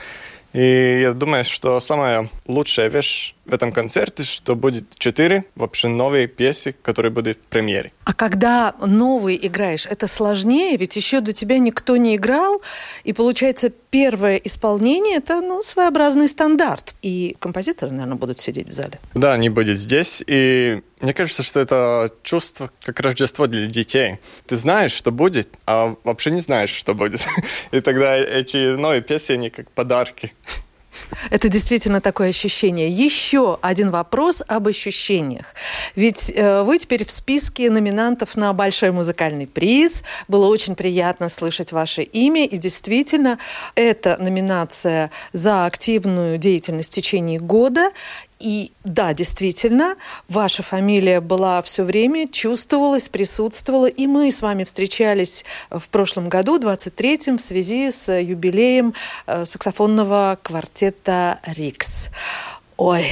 И 0.52 1.00
я 1.02 1.12
думаю, 1.12 1.44
что 1.44 1.78
самая 1.80 2.28
лучшая 2.47 2.89
вещь 2.89 3.35
в 3.45 3.53
этом 3.53 3.71
концерте, 3.71 4.23
что 4.23 4.55
будет 4.55 4.97
четыре 4.97 5.45
вообще 5.55 5.87
новые 5.87 6.27
песни, 6.27 6.75
которые 6.81 7.11
будут 7.11 7.37
в 7.37 7.47
премьере. 7.47 7.91
А 8.03 8.13
когда 8.13 8.73
новый 8.85 9.39
играешь, 9.41 9.85
это 9.85 10.07
сложнее, 10.07 10.77
ведь 10.77 10.95
еще 10.95 11.21
до 11.21 11.33
тебя 11.33 11.59
никто 11.59 11.97
не 11.97 12.15
играл, 12.15 12.61
и 13.03 13.13
получается 13.13 13.69
первое 13.69 14.37
исполнение 14.37 15.17
это 15.17 15.41
ну 15.41 15.61
своеобразный 15.61 16.27
стандарт, 16.27 16.95
и 17.01 17.35
композиторы, 17.39 17.91
наверное, 17.91 18.17
будут 18.17 18.39
сидеть 18.39 18.69
в 18.69 18.71
зале. 18.71 18.99
Да, 19.13 19.33
они 19.33 19.49
будут 19.49 19.77
здесь, 19.77 20.23
и 20.25 20.81
мне 21.01 21.13
кажется, 21.13 21.43
что 21.43 21.59
это 21.59 22.11
чувство 22.23 22.71
как 22.83 22.99
Рождество 22.99 23.47
для 23.47 23.67
детей. 23.67 24.19
Ты 24.47 24.55
знаешь, 24.55 24.91
что 24.91 25.11
будет, 25.11 25.49
а 25.65 25.95
вообще 26.03 26.31
не 26.31 26.41
знаешь, 26.41 26.71
что 26.71 26.93
будет. 26.95 27.21
И 27.71 27.81
тогда 27.81 28.15
эти 28.15 28.75
новые 28.75 29.01
песни, 29.01 29.33
они 29.33 29.49
как 29.49 29.69
подарки. 29.71 30.33
Это 31.29 31.49
действительно 31.49 32.01
такое 32.01 32.29
ощущение. 32.29 32.89
Еще 32.89 33.57
один 33.61 33.91
вопрос 33.91 34.43
об 34.47 34.67
ощущениях. 34.67 35.45
Ведь 35.95 36.31
э, 36.35 36.63
вы 36.63 36.77
теперь 36.77 37.05
в 37.05 37.11
списке 37.11 37.69
номинантов 37.69 38.35
на 38.35 38.53
большой 38.53 38.91
музыкальный 38.91 39.47
приз. 39.47 40.03
Было 40.27 40.47
очень 40.47 40.75
приятно 40.75 41.29
слышать 41.29 41.71
ваше 41.71 42.03
имя. 42.03 42.45
И 42.45 42.57
действительно, 42.57 43.39
это 43.75 44.17
номинация 44.19 45.11
за 45.33 45.65
активную 45.65 46.37
деятельность 46.37 46.91
в 46.91 46.93
течение 46.93 47.39
года. 47.39 47.91
И 48.39 48.71
да, 48.83 49.13
действительно, 49.13 49.95
ваша 50.27 50.61
фамилия 50.61 51.21
была 51.21 51.61
все 51.61 51.83
время, 51.83 52.27
чувствовалась, 52.27 53.07
присутствовала. 53.07 53.85
И 53.85 54.07
мы 54.07 54.31
с 54.31 54.41
вами 54.41 54.63
встречались 54.63 55.45
в 55.69 55.87
прошлом 55.89 56.27
году, 56.27 56.59
23-м, 56.59 57.37
в 57.37 57.41
связи 57.41 57.91
с 57.91 58.11
юбилеем 58.11 58.93
э, 59.27 59.45
саксофонного 59.45 60.37
квартета 60.41 61.39
«Рикс». 61.45 62.09
Ой, 62.77 63.11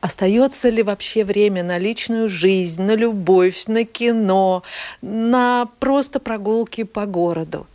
Остается 0.00 0.70
ли 0.70 0.82
вообще 0.82 1.24
время 1.24 1.62
на 1.62 1.76
личную 1.76 2.28
жизнь, 2.28 2.80
на 2.80 2.94
любовь, 2.94 3.66
на 3.66 3.84
кино, 3.84 4.62
на 5.02 5.68
просто 5.78 6.20
прогулки 6.20 6.84
по 6.84 7.04
городу? 7.04 7.66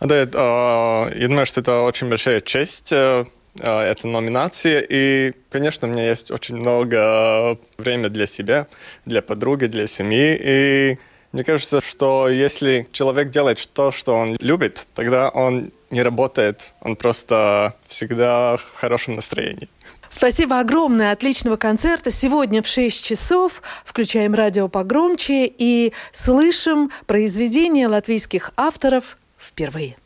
Да, 0.00 0.16
э, 0.16 1.18
я 1.20 1.28
думаю, 1.28 1.46
что 1.46 1.60
это 1.60 1.82
очень 1.82 2.08
большая 2.08 2.40
честь, 2.40 2.90
э, 2.90 3.24
эта 3.58 4.06
номинация. 4.06 4.84
И, 4.88 5.32
конечно, 5.50 5.88
у 5.88 5.90
меня 5.90 6.08
есть 6.08 6.30
очень 6.30 6.56
много 6.56 7.58
времени 7.78 8.08
для 8.08 8.26
себя, 8.26 8.66
для 9.06 9.22
подруги, 9.22 9.66
для 9.66 9.86
семьи. 9.86 10.38
И 10.42 10.98
мне 11.32 11.44
кажется, 11.44 11.80
что 11.80 12.28
если 12.28 12.88
человек 12.92 13.30
делает 13.30 13.68
то, 13.72 13.92
что 13.92 14.14
он 14.14 14.36
любит, 14.40 14.86
тогда 14.94 15.28
он 15.28 15.72
не 15.90 16.02
работает, 16.02 16.72
он 16.80 16.96
просто 16.96 17.74
всегда 17.86 18.56
в 18.56 18.74
хорошем 18.74 19.16
настроении. 19.16 19.68
Спасибо 20.10 20.58
огромное, 20.58 21.12
отличного 21.12 21.56
концерта. 21.56 22.10
Сегодня 22.10 22.62
в 22.62 22.66
6 22.66 23.04
часов 23.04 23.62
включаем 23.84 24.34
радио 24.34 24.68
погромче 24.68 25.46
и 25.46 25.92
слышим 26.12 26.90
произведения 27.06 27.86
латвийских 27.86 28.50
авторов 28.56 29.16
впервые. 29.38 29.96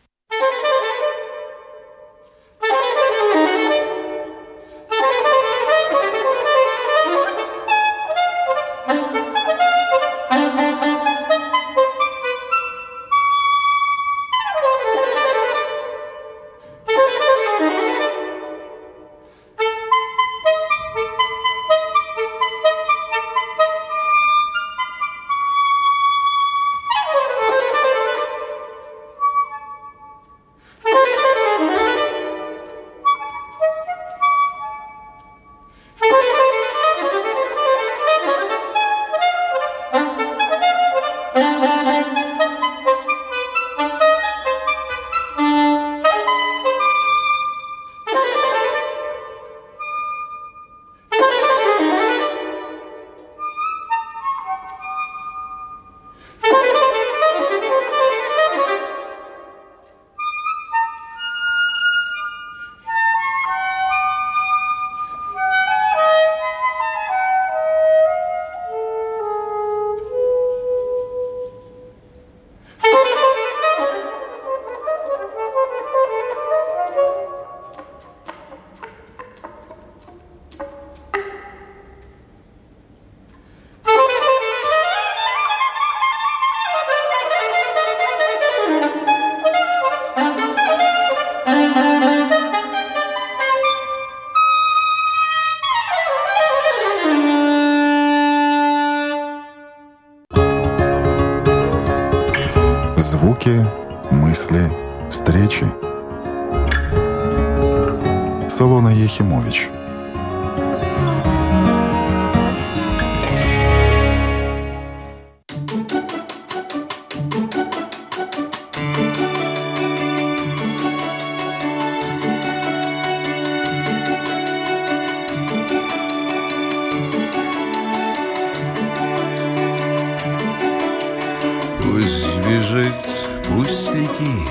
Летит 134.14 134.48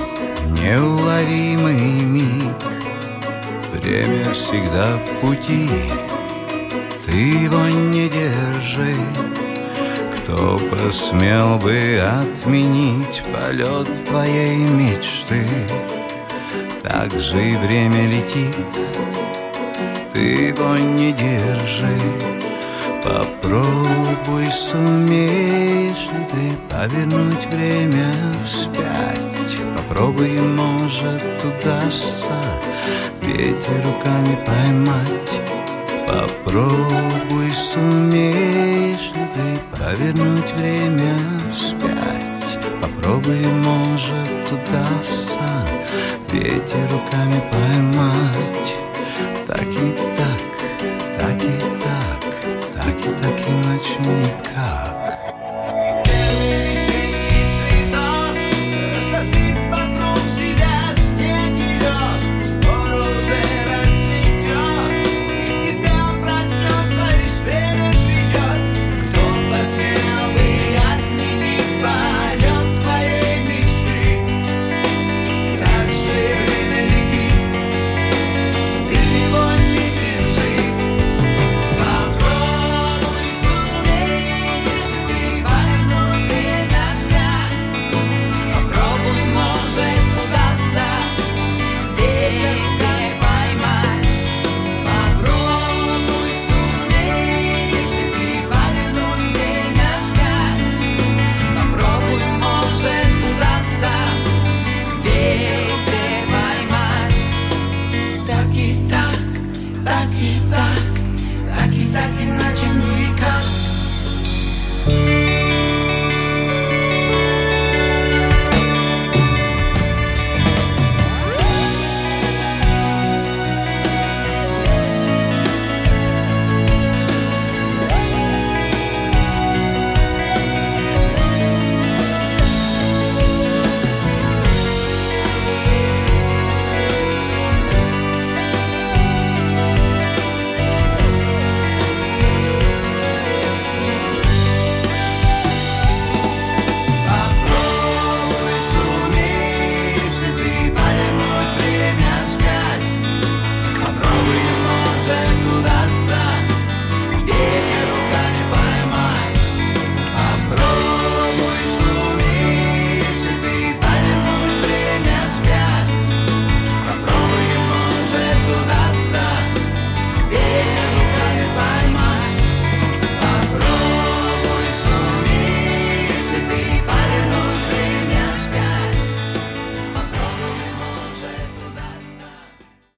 неуловимый 0.60 2.02
миг. 2.02 2.56
Время 3.72 4.32
всегда 4.32 4.98
в 4.98 5.20
пути, 5.20 5.68
ты 7.04 7.12
его 7.12 7.64
не 7.68 8.08
держи. 8.08 8.96
Кто 10.16 10.58
посмел 10.70 11.58
бы 11.58 12.00
отменить 12.00 13.22
полет 13.32 13.88
твоей 14.04 14.56
мечты? 14.56 15.46
Так 16.82 17.18
же 17.18 17.42
и 17.42 17.56
время 17.56 18.06
летит, 18.08 18.56
ты 20.12 20.20
его 20.20 20.76
не 20.76 21.12
держи. 21.12 22.00
Попробуй, 23.02 24.50
сумеешь 24.50 26.08
ли 26.10 26.24
ты 26.30 26.74
повернуть 26.74 27.46
время 27.46 28.14
вспять 28.44 29.33
Попробуй, 29.94 30.40
может, 30.40 31.22
удастся 31.44 32.32
ветер 33.22 33.80
руками 33.86 34.44
поймать. 34.44 35.40
Попробуй, 36.08 37.52
сумеешь 37.52 39.12
ли 39.12 39.24
ты 39.34 39.78
повернуть 39.78 40.52
время 40.54 41.14
вспять? 41.52 42.58
Попробуй, 42.82 43.46
может, 43.46 44.50
удастся 44.50 45.38
ветер 46.32 46.90
руками 46.90 47.48
поймать. 47.52 48.76
Так 49.46 49.62
и 49.62 50.13